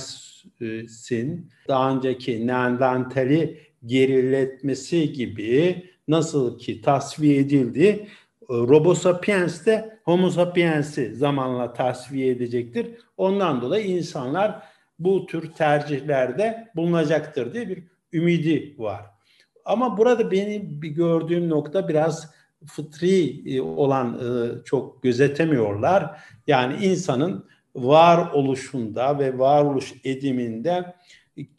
daha 1.68 1.90
önceki 1.90 2.46
Neandertal'i 2.46 3.58
geriletmesi 3.86 5.12
gibi 5.12 5.84
nasıl 6.08 6.58
ki 6.58 6.80
tasfiye 6.82 7.38
edildi, 7.38 7.86
e, 7.86 8.06
Robo 8.48 8.94
sapiens 8.94 9.66
de 9.66 9.98
Homo 10.04 10.30
sapiens'i 10.30 11.14
zamanla 11.14 11.72
tasfiye 11.72 12.28
edecektir. 12.30 12.90
Ondan 13.16 13.62
dolayı 13.62 13.86
insanlar 13.86 14.62
bu 14.98 15.26
tür 15.26 15.52
tercihlerde 15.52 16.68
bulunacaktır 16.76 17.54
diye 17.54 17.68
bir 17.68 17.82
ümidi 18.12 18.74
var. 18.78 19.00
Ama 19.64 19.98
burada 19.98 20.30
benim 20.30 20.82
bir 20.82 20.88
gördüğüm 20.88 21.48
nokta 21.48 21.88
biraz 21.88 22.37
fıtri 22.66 23.42
e, 23.56 23.60
olan 23.60 24.14
e, 24.14 24.64
çok 24.64 25.02
gözetemiyorlar. 25.02 26.20
Yani 26.46 26.84
insanın 26.84 27.48
var 27.74 28.30
oluşunda 28.32 29.18
ve 29.18 29.38
varoluş 29.38 29.94
ediminde 30.04 30.94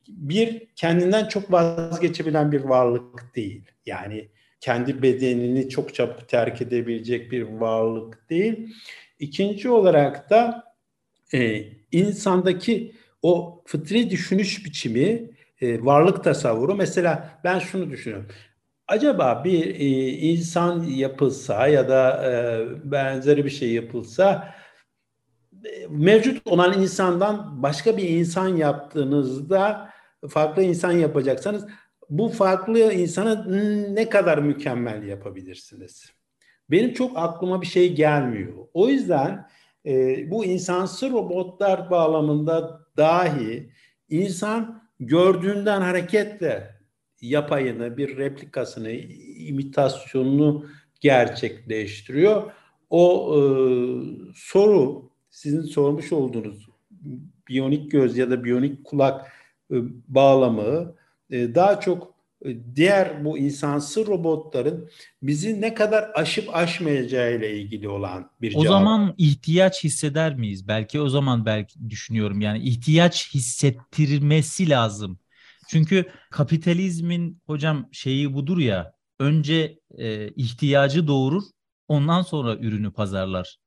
bir 0.07 0.67
kendinden 0.75 1.27
çok 1.27 1.51
vazgeçebilen 1.51 2.51
bir 2.51 2.61
varlık 2.61 3.35
değil. 3.35 3.65
Yani 3.85 4.29
kendi 4.59 5.01
bedenini 5.01 5.69
çok 5.69 5.95
çabuk 5.95 6.27
terk 6.27 6.61
edebilecek 6.61 7.31
bir 7.31 7.41
varlık 7.41 8.29
değil. 8.29 8.75
İkinci 9.19 9.69
olarak 9.69 10.29
da 10.29 10.63
e, 11.33 11.63
insandaki 11.91 12.95
o 13.21 13.63
fıtri 13.65 14.09
düşünüş 14.09 14.65
biçimi, 14.65 15.29
e, 15.61 15.85
varlık 15.85 16.23
tasavvuru 16.23 16.75
mesela 16.75 17.39
ben 17.43 17.59
şunu 17.59 17.89
düşünüyorum. 17.89 18.27
Acaba 18.89 19.43
bir 19.43 19.75
e, 19.75 19.85
insan 20.09 20.83
yapılsa 20.83 21.67
ya 21.67 21.89
da 21.89 22.31
e, 22.31 22.91
benzeri 22.91 23.45
bir 23.45 23.49
şey 23.49 23.73
yapılsa 23.73 24.55
e, 25.65 25.87
mevcut 25.89 26.47
olan 26.47 26.81
insandan 26.81 27.63
başka 27.63 27.97
bir 27.97 28.09
insan 28.09 28.47
yaptığınızda 28.47 29.89
farklı 30.29 30.63
insan 30.63 30.91
yapacaksanız 30.91 31.65
bu 32.09 32.29
farklı 32.29 32.93
insanı 32.93 33.95
ne 33.95 34.09
kadar 34.09 34.37
mükemmel 34.37 35.03
yapabilirsiniz? 35.03 36.13
Benim 36.71 36.93
çok 36.93 37.17
aklıma 37.17 37.61
bir 37.61 37.67
şey 37.67 37.93
gelmiyor. 37.93 38.53
O 38.73 38.89
yüzden 38.89 39.47
e, 39.85 39.91
bu 40.31 40.45
insansı 40.45 41.11
robotlar 41.11 41.91
bağlamında 41.91 42.81
dahi 42.97 43.71
insan 44.09 44.83
gördüğünden 44.99 45.81
hareketle 45.81 46.78
yapayını, 47.21 47.97
bir 47.97 48.17
replikasını, 48.17 48.91
imitasyonunu 49.37 50.65
gerçekleştiriyor. 50.99 52.51
O 52.89 53.35
e, 53.35 53.39
soru 54.35 55.11
sizin 55.29 55.61
sormuş 55.61 56.13
olduğunuz 56.13 56.69
biyonik 57.47 57.91
göz 57.91 58.17
ya 58.17 58.29
da 58.29 58.43
biyonik 58.43 58.83
kulak 58.83 59.31
e, 59.71 59.75
bağlamı 60.07 60.95
e, 61.29 61.55
daha 61.55 61.79
çok 61.79 62.15
e, 62.45 62.75
diğer 62.75 63.25
bu 63.25 63.37
insansı 63.37 64.07
robotların 64.07 64.89
bizi 65.23 65.61
ne 65.61 65.73
kadar 65.73 66.11
aşıp 66.13 66.55
aşmayacağı 66.55 67.35
ile 67.35 67.57
ilgili 67.57 67.89
olan 67.89 68.31
bir 68.41 68.55
O 68.55 68.63
zaman 68.63 69.15
ihtiyaç 69.17 69.83
hisseder 69.83 70.35
miyiz? 70.35 70.67
Belki 70.67 71.01
o 71.01 71.09
zaman 71.09 71.45
belki 71.45 71.89
düşünüyorum 71.89 72.41
yani 72.41 72.59
ihtiyaç 72.59 73.33
hissettirmesi 73.33 74.69
lazım. 74.69 75.19
Çünkü 75.69 76.05
kapitalizmin 76.31 77.41
hocam 77.45 77.89
şeyi 77.91 78.33
budur 78.33 78.57
ya 78.57 78.91
önce 79.19 79.79
e, 79.97 80.29
ihtiyacı 80.29 81.07
doğurur 81.07 81.43
ondan 81.87 82.21
sonra 82.21 82.55
ürünü 82.55 82.91
pazarlar. 82.93 83.57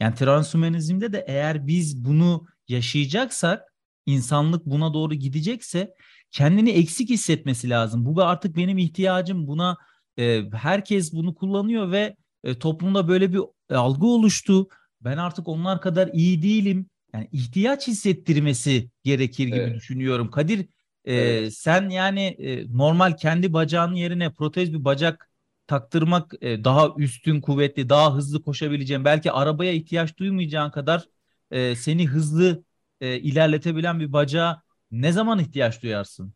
Yani 0.00 0.14
transhumanizmde 0.14 1.12
de 1.12 1.24
eğer 1.28 1.66
biz 1.66 2.04
bunu 2.04 2.46
yaşayacaksak 2.68 3.74
insanlık 4.06 4.66
buna 4.66 4.94
doğru 4.94 5.14
gidecekse 5.14 5.94
kendini 6.30 6.70
eksik 6.70 7.10
hissetmesi 7.10 7.70
lazım. 7.70 8.04
Bu 8.04 8.22
artık 8.22 8.56
benim 8.56 8.78
ihtiyacım 8.78 9.46
buna 9.46 9.76
e, 10.18 10.42
herkes 10.52 11.12
bunu 11.12 11.34
kullanıyor 11.34 11.90
ve 11.90 12.16
e, 12.44 12.58
toplumda 12.58 13.08
böyle 13.08 13.32
bir 13.32 13.40
algı 13.70 14.06
oluştu. 14.06 14.68
Ben 15.00 15.16
artık 15.16 15.48
onlar 15.48 15.80
kadar 15.80 16.10
iyi 16.12 16.42
değilim. 16.42 16.86
Yani 17.14 17.28
ihtiyaç 17.32 17.88
hissettirmesi 17.88 18.90
gerekir 19.04 19.46
gibi 19.46 19.56
evet. 19.56 19.74
düşünüyorum. 19.74 20.30
Kadir 20.30 20.66
e, 21.06 21.14
evet. 21.14 21.54
sen 21.54 21.88
yani 21.88 22.20
e, 22.20 22.76
normal 22.76 23.16
kendi 23.16 23.52
bacağının 23.52 23.94
yerine 23.94 24.32
protez 24.32 24.72
bir 24.72 24.84
bacak 24.84 25.30
taktırmak 25.66 26.34
e, 26.40 26.64
daha 26.64 26.88
üstün 26.98 27.40
kuvvetli, 27.40 27.88
daha 27.88 28.14
hızlı 28.14 28.42
koşabileceğin, 28.42 29.04
belki 29.04 29.32
arabaya 29.32 29.72
ihtiyaç 29.72 30.18
duymayacağın 30.18 30.70
kadar 30.70 31.08
e, 31.50 31.76
seni 31.76 32.06
hızlı 32.06 32.64
e, 33.00 33.18
ilerletebilen 33.18 34.00
bir 34.00 34.12
bacağı 34.12 34.56
ne 34.90 35.12
zaman 35.12 35.38
ihtiyaç 35.38 35.82
duyarsın? 35.82 36.32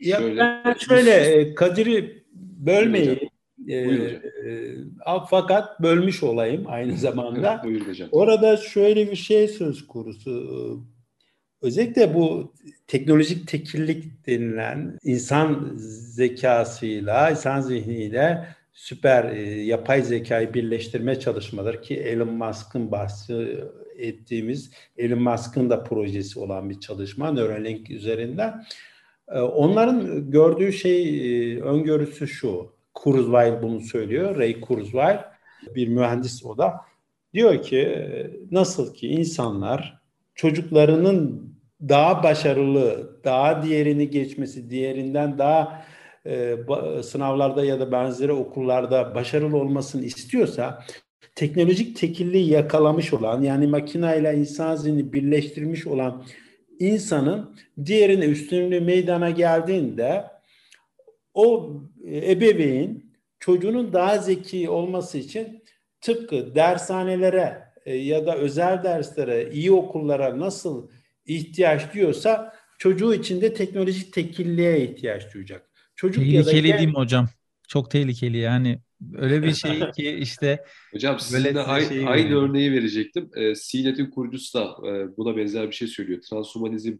Ya 0.00 0.18
şöyle, 0.18 0.40
ben 0.40 0.74
şöyle 0.74 1.10
e, 1.10 1.54
Kadir'i 1.54 2.24
bölmeyi 2.66 3.30
e, 3.68 3.76
e, 3.76 4.20
fakat 5.30 5.82
bölmüş 5.82 6.22
olayım 6.22 6.64
aynı 6.66 6.96
zamanda. 6.96 7.62
Orada 8.12 8.56
şöyle 8.56 9.10
bir 9.10 9.16
şey 9.16 9.48
söz 9.48 9.86
konusu. 9.86 10.93
Özellikle 11.64 12.14
bu 12.14 12.52
teknolojik 12.86 13.48
tekillik 13.48 14.26
denilen 14.26 14.98
insan 15.04 15.72
zekasıyla, 16.14 17.30
insan 17.30 17.60
zihniyle 17.60 18.48
süper 18.72 19.24
e, 19.24 19.62
yapay 19.62 20.02
zekayı 20.02 20.54
birleştirme 20.54 21.20
çalışmaları 21.20 21.80
ki 21.80 21.96
Elon 21.96 22.32
Musk'ın 22.32 22.90
bahsi 22.92 23.64
ettiğimiz 23.96 24.70
Elon 24.96 25.22
Musk'ın 25.22 25.70
da 25.70 25.84
projesi 25.84 26.40
olan 26.40 26.70
bir 26.70 26.80
çalışma 26.80 27.32
Neuralink 27.32 27.90
üzerinden. 27.90 28.64
E, 29.28 29.40
onların 29.40 30.30
gördüğü 30.30 30.72
şey, 30.72 31.02
e, 31.52 31.60
öngörüsü 31.60 32.28
şu. 32.28 32.74
Kurzweil 32.94 33.62
bunu 33.62 33.80
söylüyor. 33.80 34.36
Ray 34.36 34.60
Kurzweil 34.60 35.18
bir 35.74 35.88
mühendis 35.88 36.44
o 36.44 36.58
da. 36.58 36.74
Diyor 37.34 37.62
ki 37.62 37.78
e, 37.78 38.30
nasıl 38.50 38.94
ki 38.94 39.08
insanlar 39.08 40.00
çocuklarının 40.34 41.53
daha 41.80 42.22
başarılı, 42.22 43.20
daha 43.24 43.62
diğerini 43.62 44.10
geçmesi, 44.10 44.70
diğerinden 44.70 45.38
daha 45.38 45.84
e, 46.26 46.56
sınavlarda 47.02 47.64
ya 47.64 47.80
da 47.80 47.92
benzeri 47.92 48.32
okullarda 48.32 49.14
başarılı 49.14 49.56
olmasını 49.56 50.04
istiyorsa 50.04 50.84
teknolojik 51.34 51.96
tekilliği 51.96 52.50
yakalamış 52.50 53.12
olan 53.12 53.42
yani 53.42 53.66
makineyle 53.66 54.34
insan 54.34 54.76
zihni 54.76 55.12
birleştirmiş 55.12 55.86
olan 55.86 56.24
insanın 56.78 57.56
diğerine 57.84 58.24
üstünlüğü 58.24 58.80
meydana 58.80 59.30
geldiğinde 59.30 60.24
o 61.34 61.74
ebeveyn 62.04 63.04
çocuğunun 63.38 63.92
daha 63.92 64.18
zeki 64.18 64.70
olması 64.70 65.18
için 65.18 65.64
tıpkı 66.00 66.54
dershanelere 66.54 67.64
e, 67.86 67.96
ya 67.96 68.26
da 68.26 68.36
özel 68.36 68.82
derslere, 68.82 69.50
iyi 69.50 69.72
okullara 69.72 70.40
nasıl 70.40 70.88
ihtiyaç 71.26 71.94
duyuyorsa 71.94 72.54
çocuğu 72.78 73.14
için 73.14 73.40
de 73.40 73.54
teknolojik 73.54 74.12
tekilliğe 74.12 74.84
ihtiyaç 74.84 75.34
duyacak. 75.34 75.70
Çocuk 75.96 76.24
tehlikeli 76.24 76.68
ya 76.68 76.74
da 76.74 76.78
değil 76.78 76.88
mi 76.88 76.94
hocam? 76.94 77.28
Çok 77.68 77.90
tehlikeli 77.90 78.36
yani 78.36 78.78
öyle 79.14 79.42
bir 79.42 79.52
şey 79.52 79.90
ki 79.96 80.10
işte 80.10 80.64
Hocam 80.92 81.20
sizinle 81.20 81.60
aynı, 81.60 81.88
şey 81.88 82.08
aynı 82.08 82.34
örneği 82.36 82.72
verecektim. 82.72 83.30
E, 83.36 83.54
CNET'in 83.54 84.10
kurucusu 84.10 84.58
da 84.58 84.88
e, 84.88 85.16
buna 85.16 85.36
benzer 85.36 85.66
bir 85.70 85.74
şey 85.74 85.88
söylüyor. 85.88 86.22
Transhumanizm 86.22 86.96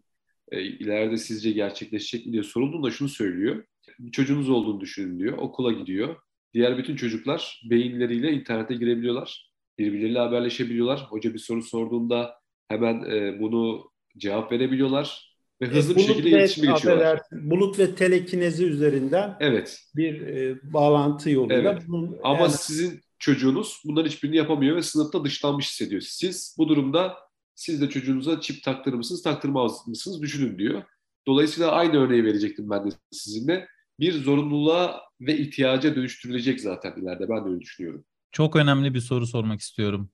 e, 0.51 0.61
ileride 0.61 1.17
sizce 1.17 1.51
gerçekleşecek 1.51 2.25
mi 2.25 2.33
diye 2.33 2.43
sorulduğunda 2.43 2.91
şunu 2.91 3.09
söylüyor. 3.09 3.63
Bir 3.99 4.11
çocuğunuz 4.11 4.49
olduğunu 4.49 4.81
düşünün 4.81 5.19
diyor. 5.19 5.37
Okula 5.37 5.71
gidiyor. 5.71 6.15
Diğer 6.53 6.77
bütün 6.77 6.95
çocuklar 6.95 7.61
beyinleriyle 7.69 8.31
internete 8.31 8.75
girebiliyorlar. 8.75 9.51
Birbirleriyle 9.79 10.19
haberleşebiliyorlar. 10.19 11.05
Hoca 11.09 11.33
bir 11.33 11.39
soru 11.39 11.61
sorduğunda 11.61 12.35
hemen 12.67 13.03
e, 13.03 13.39
bunu 13.39 13.91
cevap 14.17 14.51
verebiliyorlar 14.51 15.35
ve 15.61 15.67
hızlı 15.67 15.93
e, 15.93 15.95
bir 15.95 16.01
şekilde 16.01 16.29
iletişime 16.29 16.73
geçiyorlar. 16.73 17.21
Bulut 17.31 17.79
ve 17.79 17.95
telekinezi 17.95 18.65
üzerinden 18.65 19.37
evet. 19.39 19.79
bir 19.95 20.21
e, 20.21 20.57
bağlantı 20.73 21.29
yoluyla. 21.29 21.71
Evet. 21.71 21.83
Bunun, 21.87 22.17
Ama 22.23 22.39
yani... 22.39 22.51
sizin 22.51 23.01
çocuğunuz 23.19 23.81
bunların 23.85 24.09
hiçbirini 24.09 24.35
yapamıyor 24.37 24.75
ve 24.75 24.81
sınıfta 24.81 25.23
dışlanmış 25.23 25.65
hissediyor. 25.65 26.01
Siz 26.01 26.55
bu 26.57 26.69
durumda 26.69 27.17
siz 27.55 27.81
de 27.81 27.89
çocuğunuza 27.89 28.41
çip 28.41 28.63
taktırır 28.63 28.95
mısınız, 28.95 29.23
taktırmaz 29.23 29.87
mısınız 29.87 30.21
düşünün 30.21 30.57
diyor. 30.57 30.83
Dolayısıyla 31.27 31.71
aynı 31.71 31.97
örneği 31.97 32.23
verecektim 32.23 32.69
ben 32.69 32.91
de 32.91 32.95
sizinle. 33.11 33.67
Bir 33.99 34.13
zorunluluğa 34.13 35.01
ve 35.21 35.37
ihtiyaca 35.37 35.95
dönüştürülecek 35.95 36.61
zaten 36.61 37.01
ileride. 37.01 37.29
Ben 37.29 37.45
de 37.45 37.49
öyle 37.49 37.61
düşünüyorum. 37.61 38.05
Çok 38.31 38.55
önemli 38.55 38.93
bir 38.93 38.99
soru 38.99 39.27
sormak 39.27 39.59
istiyorum. 39.59 40.09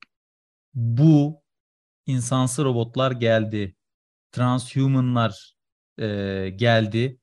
Bu 0.74 1.42
insansı 2.06 2.66
robotlar 2.66 3.12
geldi. 3.12 3.76
Transhumanlar 4.32 5.54
e, 6.00 6.06
geldi. 6.56 7.18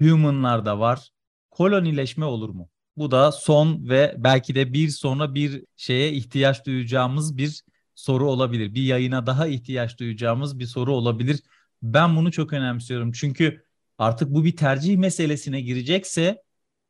Humanlar 0.00 0.66
da 0.66 0.78
var. 0.80 1.10
Kolonileşme 1.50 2.24
olur 2.24 2.48
mu? 2.48 2.68
Bu 2.96 3.10
da 3.10 3.32
son 3.32 3.88
ve 3.88 4.14
belki 4.18 4.54
de 4.54 4.72
bir 4.72 4.88
sonra 4.88 5.34
bir 5.34 5.64
şeye 5.76 6.12
ihtiyaç 6.12 6.66
duyacağımız 6.66 7.36
bir 7.36 7.62
soru 7.94 8.30
olabilir. 8.30 8.74
Bir 8.74 8.82
yayına 8.82 9.26
daha 9.26 9.46
ihtiyaç 9.46 9.98
duyacağımız 9.98 10.58
bir 10.58 10.66
soru 10.66 10.94
olabilir. 10.94 11.40
Ben 11.82 12.16
bunu 12.16 12.32
çok 12.32 12.52
önemsiyorum. 12.52 13.12
Çünkü 13.12 13.64
artık 13.98 14.30
bu 14.30 14.44
bir 14.44 14.56
tercih 14.56 14.96
meselesine 14.96 15.60
girecekse, 15.60 16.42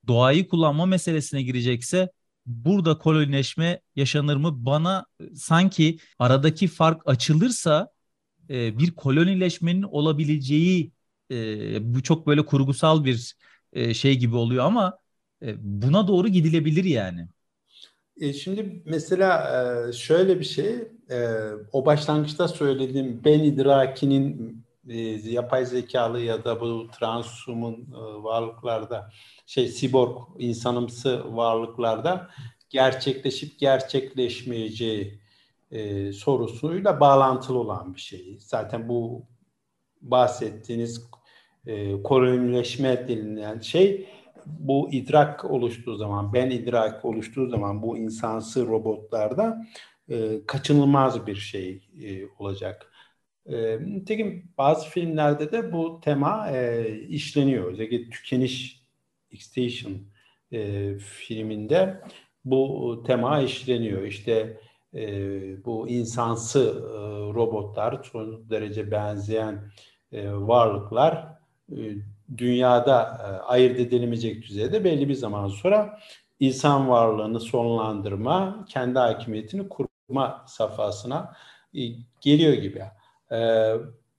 doğayı 0.08 0.48
kullanma 0.48 0.86
meselesine 0.86 1.42
girecekse 1.42 2.10
burada 2.46 2.98
kolonileşme 2.98 3.80
yaşanır 3.96 4.36
mı? 4.36 4.66
Bana 4.66 5.06
sanki 5.34 5.98
aradaki 6.18 6.68
fark 6.68 7.02
açılırsa 7.08 7.88
e, 8.50 8.78
bir 8.78 8.90
kolonileşmenin 8.90 9.82
olabileceği 9.82 10.92
e, 11.30 11.94
bu 11.94 12.02
çok 12.02 12.26
böyle 12.26 12.46
kurgusal 12.46 13.04
bir 13.04 13.34
e, 13.72 13.94
şey 13.94 14.18
gibi 14.18 14.36
oluyor 14.36 14.64
ama 14.64 14.98
e, 15.42 15.54
buna 15.58 16.08
doğru 16.08 16.28
gidilebilir 16.28 16.84
yani. 16.84 17.28
E 18.20 18.32
şimdi 18.32 18.82
mesela 18.86 19.52
e, 19.88 19.92
şöyle 19.92 20.40
bir 20.40 20.44
şey, 20.44 20.74
e, 21.10 21.18
o 21.72 21.86
başlangıçta 21.86 22.48
söylediğim 22.48 23.24
ben 23.24 23.38
idrakinin 23.40 24.56
e, 24.88 24.98
yapay 25.30 25.66
zekalı 25.66 26.20
ya 26.20 26.44
da 26.44 26.60
bu 26.60 26.88
transhuman 26.98 27.76
varlıklarda 28.24 29.10
şey 29.46 29.68
siborg 29.68 30.18
insanımsı 30.38 31.36
varlıklarda 31.36 32.30
gerçekleşip 32.70 33.58
gerçekleşmeyeceği 33.58 35.21
e, 35.72 36.12
sorusuyla 36.12 37.00
bağlantılı 37.00 37.58
olan 37.58 37.94
bir 37.94 38.00
şey. 38.00 38.36
Zaten 38.38 38.88
bu 38.88 39.26
bahsettiğiniz 40.00 41.10
e, 41.66 42.02
kolonileşme 42.02 43.08
denilen 43.08 43.60
şey 43.60 44.08
bu 44.46 44.92
idrak 44.92 45.44
oluştuğu 45.44 45.96
zaman, 45.96 46.32
ben 46.32 46.50
idrak 46.50 47.04
oluştuğu 47.04 47.48
zaman 47.48 47.82
bu 47.82 47.98
insansı 47.98 48.66
robotlarda 48.66 49.66
e, 50.08 50.46
kaçınılmaz 50.46 51.26
bir 51.26 51.36
şey 51.36 51.88
e, 52.02 52.26
olacak. 52.38 52.92
E, 53.46 53.78
nitekim 53.80 54.52
bazı 54.58 54.88
filmlerde 54.88 55.52
de 55.52 55.72
bu 55.72 56.00
tema 56.00 56.50
e, 56.50 56.90
işleniyor. 57.08 57.72
Özellikle 57.72 58.10
Tükeniş 58.10 58.82
Extinction 59.30 59.92
e, 60.52 60.90
filminde 60.98 62.02
bu 62.44 63.02
tema 63.06 63.40
işleniyor. 63.40 64.02
İşte 64.02 64.60
e, 64.94 65.04
bu 65.64 65.88
insansı 65.88 66.60
e, 66.60 66.98
robotlar, 67.34 68.00
son 68.12 68.50
derece 68.50 68.90
benzeyen 68.90 69.72
e, 70.12 70.32
varlıklar 70.32 71.28
e, 71.72 71.80
dünyada 72.36 73.02
e, 73.02 73.26
ayırt 73.42 73.80
edilemeyecek 73.80 74.42
düzeyde 74.42 74.84
belli 74.84 75.08
bir 75.08 75.14
zaman 75.14 75.48
sonra 75.48 75.98
insan 76.40 76.88
varlığını 76.88 77.40
sonlandırma, 77.40 78.64
kendi 78.68 78.98
hakimiyetini 78.98 79.68
kurma 79.68 80.44
safhasına 80.46 81.32
e, 81.74 81.80
geliyor 82.20 82.52
gibi. 82.52 82.82
E, 83.32 83.70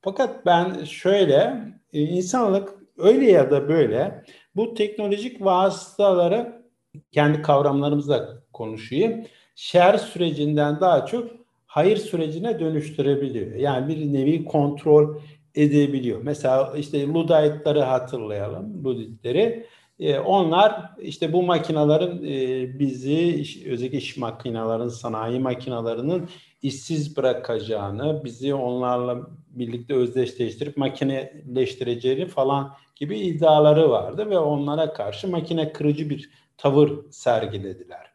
fakat 0.01 0.45
ben 0.45 0.83
şöyle, 0.83 1.63
e, 1.93 2.01
insanlık 2.01 2.73
öyle 2.97 3.31
ya 3.31 3.51
da 3.51 3.69
böyle 3.69 4.23
bu 4.55 4.73
teknolojik 4.73 5.41
vasıtaları 5.45 6.63
kendi 7.11 7.41
kavramlarımızla 7.41 8.43
konuşayım. 8.53 9.25
Şer 9.55 9.97
sürecinden 9.97 10.79
daha 10.79 11.05
çok 11.05 11.31
hayır 11.65 11.97
sürecine 11.97 12.59
dönüştürebiliyor. 12.59 13.55
Yani 13.55 13.87
bir 13.87 14.13
nevi 14.13 14.45
kontrol 14.45 15.21
edebiliyor. 15.55 16.21
Mesela 16.23 16.73
işte 16.77 17.07
Luddite'ları 17.07 17.81
hatırlayalım. 17.81 18.83
Luddite'leri. 18.83 19.67
E, 19.99 20.19
onlar 20.19 20.91
işte 21.01 21.33
bu 21.33 21.43
makinaların 21.43 22.23
e, 22.25 22.79
bizi 22.79 23.43
özellikle 23.69 23.97
iş 23.97 24.17
makinaların, 24.17 24.87
sanayi 24.87 25.39
makinalarının 25.39 26.29
işsiz 26.61 27.17
bırakacağını, 27.17 28.21
bizi 28.23 28.53
onlarla 28.53 29.27
birlikte 29.49 29.93
özdeşleştirip 29.93 30.77
makineleştireceğini 30.77 32.25
falan 32.25 32.73
gibi 32.95 33.19
iddiaları 33.19 33.89
vardı 33.89 34.29
ve 34.29 34.39
onlara 34.39 34.93
karşı 34.93 35.27
makine 35.27 35.73
kırıcı 35.73 36.09
bir 36.09 36.29
tavır 36.57 37.11
sergilediler. 37.11 38.12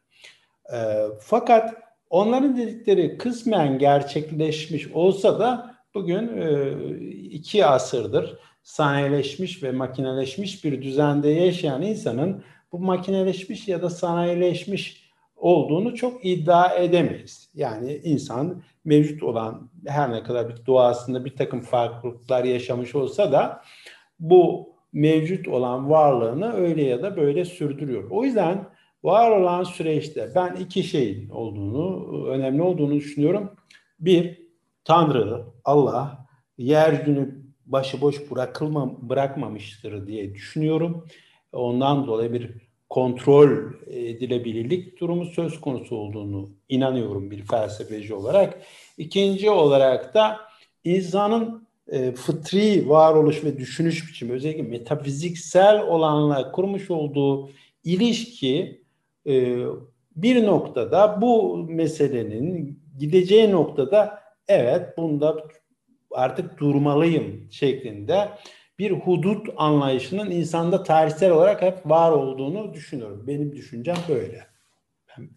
E, 0.73 0.77
fakat 1.21 1.75
onların 2.11 2.57
dedikleri 2.57 3.19
kısmen 3.19 3.79
gerçekleşmiş 3.79 4.93
olsa 4.93 5.41
da 5.41 5.75
bugün 5.95 6.39
e, 6.39 6.71
iki 7.11 7.67
asırdır 7.67 8.39
sanayileşmiş 8.63 9.63
ve 9.63 9.73
makineleşmiş 9.73 10.65
bir 10.65 10.83
düzende 10.83 11.29
yaşayan 11.29 11.83
insanın 11.83 12.45
bu 12.73 12.79
makineleşmiş 12.79 13.69
ya 13.69 13.83
da 13.83 13.91
sanayileşmiş 13.91 15.11
olduğunu 15.37 15.95
çok 15.95 16.25
iddia 16.25 16.75
edemeyiz. 16.75 17.51
Yani 17.55 18.01
insan 18.05 18.63
mevcut 18.85 19.23
olan 19.23 19.71
her 19.87 20.13
ne 20.13 20.23
kadar 20.23 20.49
bir 20.49 20.67
doğasında 20.67 21.25
bir 21.25 21.37
takım 21.37 21.61
farklılıklar 21.61 22.45
yaşamış 22.45 22.95
olsa 22.95 23.33
da 23.33 23.63
bu 24.21 24.73
mevcut 24.93 25.49
olan 25.49 25.91
varlığını 25.91 26.53
öyle 26.53 26.85
ya 26.85 27.03
da 27.03 27.17
böyle 27.17 27.45
sürdürüyor. 27.45 28.11
O 28.11 28.25
yüzden 28.25 28.69
var 29.05 29.31
olan 29.31 29.65
süreçte 29.65 30.33
ben 30.35 30.57
iki 30.57 30.83
şeyin 30.83 31.29
olduğunu, 31.29 32.27
önemli 32.27 32.63
olduğunu 32.63 32.95
düşünüyorum. 32.95 33.51
Bir, 34.01 34.49
Tanrı, 34.85 35.45
Allah 35.65 36.27
yeryüzünü 36.59 37.49
başıboş 37.67 38.31
bırakılma, 38.31 39.09
bırakmamıştır 39.09 40.07
diye 40.07 40.35
düşünüyorum. 40.35 41.07
Ondan 41.53 42.07
dolayı 42.07 42.33
bir 42.33 42.51
kontrol 42.89 43.73
edilebilirlik 43.87 45.01
durumu 45.01 45.25
söz 45.25 45.61
konusu 45.61 45.97
olduğunu 45.97 46.51
inanıyorum 46.69 47.31
bir 47.31 47.43
felsefeci 47.43 48.15
olarak. 48.15 48.63
İkinci 48.99 49.51
olarak 49.51 50.15
da 50.15 50.37
insanın 50.85 51.69
e, 51.89 52.13
fıtri 52.13 52.89
varoluş 52.89 53.45
ve 53.45 53.59
düşünüş 53.59 54.09
biçimi 54.09 54.33
özellikle 54.33 54.63
metafiziksel 54.63 55.83
olanla 55.83 56.53
kurmuş 56.53 56.91
olduğu 56.91 57.51
ilişki 57.85 58.83
bir 60.17 60.47
noktada 60.47 61.21
bu 61.21 61.57
meselenin 61.69 62.83
gideceği 62.99 63.53
noktada 63.53 64.21
evet 64.49 64.99
bunda 64.99 65.37
artık 66.11 66.59
durmalıyım 66.59 67.49
şeklinde 67.51 68.29
bir 68.79 68.91
hudut 68.91 69.49
anlayışının 69.57 70.31
insanda 70.31 70.83
tarihsel 70.83 71.31
olarak 71.31 71.63
hep 71.63 71.87
var 71.87 72.13
olduğunu 72.13 72.75
düşünüyorum. 72.75 73.27
Benim 73.27 73.53
düşüncem 73.53 73.97
böyle. 74.09 74.47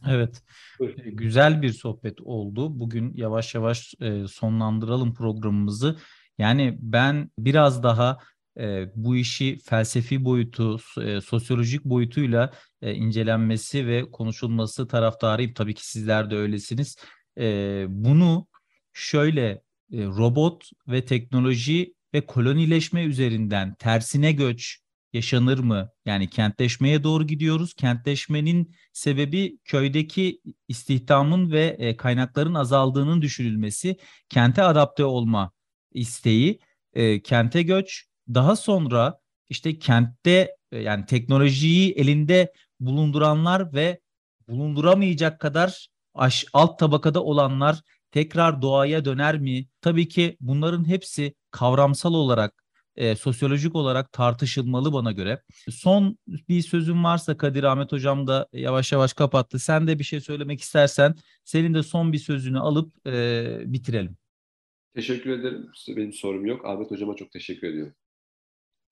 Evet. 0.09 0.43
Buyurun. 0.79 0.99
E, 1.05 1.09
güzel 1.09 1.61
bir 1.61 1.69
sohbet 1.69 2.21
oldu. 2.21 2.79
Bugün 2.79 3.13
yavaş 3.15 3.55
yavaş 3.55 3.93
e, 4.01 4.27
sonlandıralım 4.27 5.13
programımızı. 5.13 5.97
Yani 6.37 6.77
ben 6.81 7.29
biraz 7.37 7.83
daha 7.83 8.17
e, 8.59 8.85
bu 8.95 9.15
işi 9.15 9.57
felsefi 9.65 10.25
boyutu, 10.25 10.79
e, 11.01 11.21
sosyolojik 11.21 11.85
boyutuyla 11.85 12.53
e, 12.81 12.93
incelenmesi 12.93 13.87
ve 13.87 14.11
konuşulması 14.11 14.87
taraftarıyım. 14.87 15.53
Tabii 15.53 15.73
ki 15.73 15.87
sizler 15.87 16.31
de 16.31 16.35
öylesiniz. 16.35 16.95
E, 17.37 17.85
bunu 17.89 18.47
şöyle 18.93 19.47
e, 19.47 19.61
robot 19.91 20.69
ve 20.87 21.05
teknoloji 21.05 21.93
ve 22.13 22.25
kolonileşme 22.25 23.03
üzerinden 23.03 23.75
tersine 23.75 24.31
göç 24.31 24.79
yaşanır 25.13 25.59
mı? 25.59 25.89
Yani 26.05 26.29
kentleşmeye 26.29 27.03
doğru 27.03 27.27
gidiyoruz. 27.27 27.73
Kentleşmenin 27.73 28.75
sebebi 28.93 29.57
köydeki 29.65 30.41
istihdamın 30.67 31.51
ve 31.51 31.75
e, 31.79 31.97
kaynakların 31.97 32.53
azaldığının 32.53 33.21
düşünülmesi, 33.21 33.97
kente 34.29 34.63
adapte 34.63 35.05
olma 35.05 35.51
isteği, 35.93 36.59
e, 36.93 37.21
kente 37.21 37.61
göç, 37.61 38.10
daha 38.33 38.55
sonra 38.55 39.19
işte 39.49 39.79
kentte 39.79 40.55
e, 40.71 40.79
yani 40.79 41.05
teknolojiyi 41.05 41.93
elinde 41.93 42.53
bulunduranlar 42.79 43.73
ve 43.73 43.99
bulunduramayacak 44.47 45.39
kadar 45.39 45.87
aş, 46.13 46.45
alt 46.53 46.79
tabakada 46.79 47.23
olanlar 47.23 47.81
tekrar 48.11 48.61
doğaya 48.61 49.05
döner 49.05 49.39
mi? 49.39 49.65
Tabii 49.81 50.07
ki 50.07 50.37
bunların 50.39 50.87
hepsi 50.87 51.33
kavramsal 51.51 52.13
olarak, 52.13 52.63
e, 52.95 53.15
sosyolojik 53.15 53.75
olarak 53.75 54.11
tartışılmalı 54.11 54.93
bana 54.93 55.11
göre. 55.11 55.41
Son 55.69 56.17
bir 56.27 56.61
sözüm 56.61 57.03
varsa 57.03 57.37
Kadir 57.37 57.63
Ahmet 57.63 57.91
Hocam 57.91 58.27
da 58.27 58.47
yavaş 58.53 58.91
yavaş 58.91 59.13
kapattı. 59.13 59.59
Sen 59.59 59.87
de 59.87 59.99
bir 59.99 60.03
şey 60.03 60.21
söylemek 60.21 60.61
istersen 60.61 61.15
senin 61.43 61.73
de 61.73 61.83
son 61.83 62.13
bir 62.13 62.17
sözünü 62.17 62.59
alıp 62.59 63.07
e, 63.07 63.43
bitirelim. 63.65 64.17
Teşekkür 64.95 65.29
ederim. 65.29 65.71
Benim 65.87 66.13
sorum 66.13 66.45
yok. 66.45 66.65
Ahmet 66.65 66.91
Hocama 66.91 67.15
çok 67.15 67.31
teşekkür 67.31 67.67
ediyorum. 67.67 67.93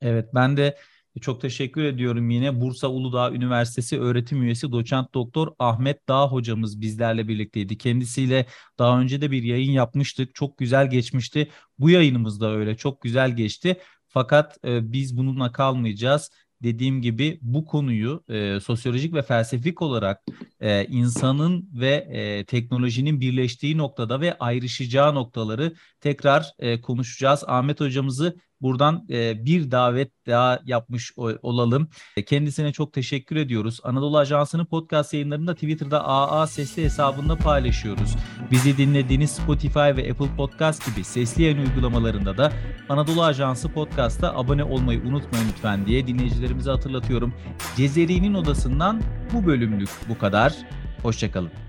Evet 0.01 0.29
ben 0.33 0.57
de 0.57 0.77
çok 1.21 1.41
teşekkür 1.41 1.83
ediyorum 1.83 2.29
yine 2.29 2.61
Bursa 2.61 2.87
Uludağ 2.87 3.31
Üniversitesi 3.31 3.99
öğretim 3.99 4.43
üyesi 4.43 4.71
doçent 4.71 5.13
doktor 5.13 5.47
Ahmet 5.59 6.07
Dağ 6.09 6.27
hocamız 6.27 6.81
bizlerle 6.81 7.27
birlikteydi. 7.27 7.77
Kendisiyle 7.77 8.45
daha 8.79 9.01
önce 9.01 9.21
de 9.21 9.31
bir 9.31 9.43
yayın 9.43 9.71
yapmıştık. 9.71 10.35
Çok 10.35 10.57
güzel 10.57 10.89
geçmişti. 10.89 11.49
Bu 11.79 11.89
yayınımız 11.89 12.41
da 12.41 12.51
öyle 12.51 12.77
çok 12.77 13.01
güzel 13.01 13.35
geçti. 13.35 13.77
Fakat 14.07 14.57
e, 14.65 14.91
biz 14.91 15.17
bununla 15.17 15.51
kalmayacağız 15.51 16.31
dediğim 16.63 17.01
gibi 17.01 17.39
bu 17.41 17.65
konuyu 17.65 18.23
e, 18.29 18.59
sosyolojik 18.59 19.13
ve 19.13 19.21
felsefik 19.21 19.81
olarak 19.81 20.23
e, 20.59 20.85
insanın 20.85 21.69
ve 21.73 22.07
e, 22.11 22.45
teknolojinin 22.45 23.21
birleştiği 23.21 23.77
noktada 23.77 24.21
ve 24.21 24.37
ayrışacağı 24.37 25.15
noktaları 25.15 25.73
tekrar 26.01 26.51
e, 26.59 26.81
konuşacağız. 26.81 27.43
Ahmet 27.47 27.79
hocamızı 27.79 28.35
buradan 28.61 29.05
e, 29.09 29.45
bir 29.45 29.71
davet 29.71 30.11
daha 30.27 30.59
yapmış 30.65 31.13
olalım. 31.41 31.89
E, 32.17 32.25
kendisine 32.25 32.71
çok 32.71 32.93
teşekkür 32.93 33.35
ediyoruz. 33.35 33.79
Anadolu 33.83 34.17
Ajansı'nın 34.17 34.65
podcast 34.65 35.13
yayınlarında 35.13 35.53
Twitter'da 35.53 36.07
AA 36.07 36.47
sesli 36.47 36.83
hesabında 36.83 37.35
paylaşıyoruz. 37.35 38.15
Bizi 38.51 38.77
dinlediğiniz 38.77 39.31
Spotify 39.31 39.79
ve 39.79 40.11
Apple 40.11 40.35
Podcast 40.37 40.85
gibi 40.85 41.03
sesli 41.03 41.43
yayın 41.43 41.57
uygulamalarında 41.57 42.37
da 42.37 42.51
Anadolu 42.89 43.23
Ajansı 43.23 43.69
Podcast'a 43.69 44.35
abone 44.35 44.63
olmayı 44.63 45.01
unutmayın 45.01 45.47
lütfen 45.49 45.85
diye 45.85 46.07
dinleyicilerimize 46.07 46.71
hatırlatıyorum. 46.71 47.33
Cezeri'nin 47.77 48.33
odasından 48.33 49.01
bu 49.33 49.45
bölümlük 49.45 49.89
bu 50.09 50.17
kadar. 50.17 50.53
Hoşçakalın. 51.03 51.68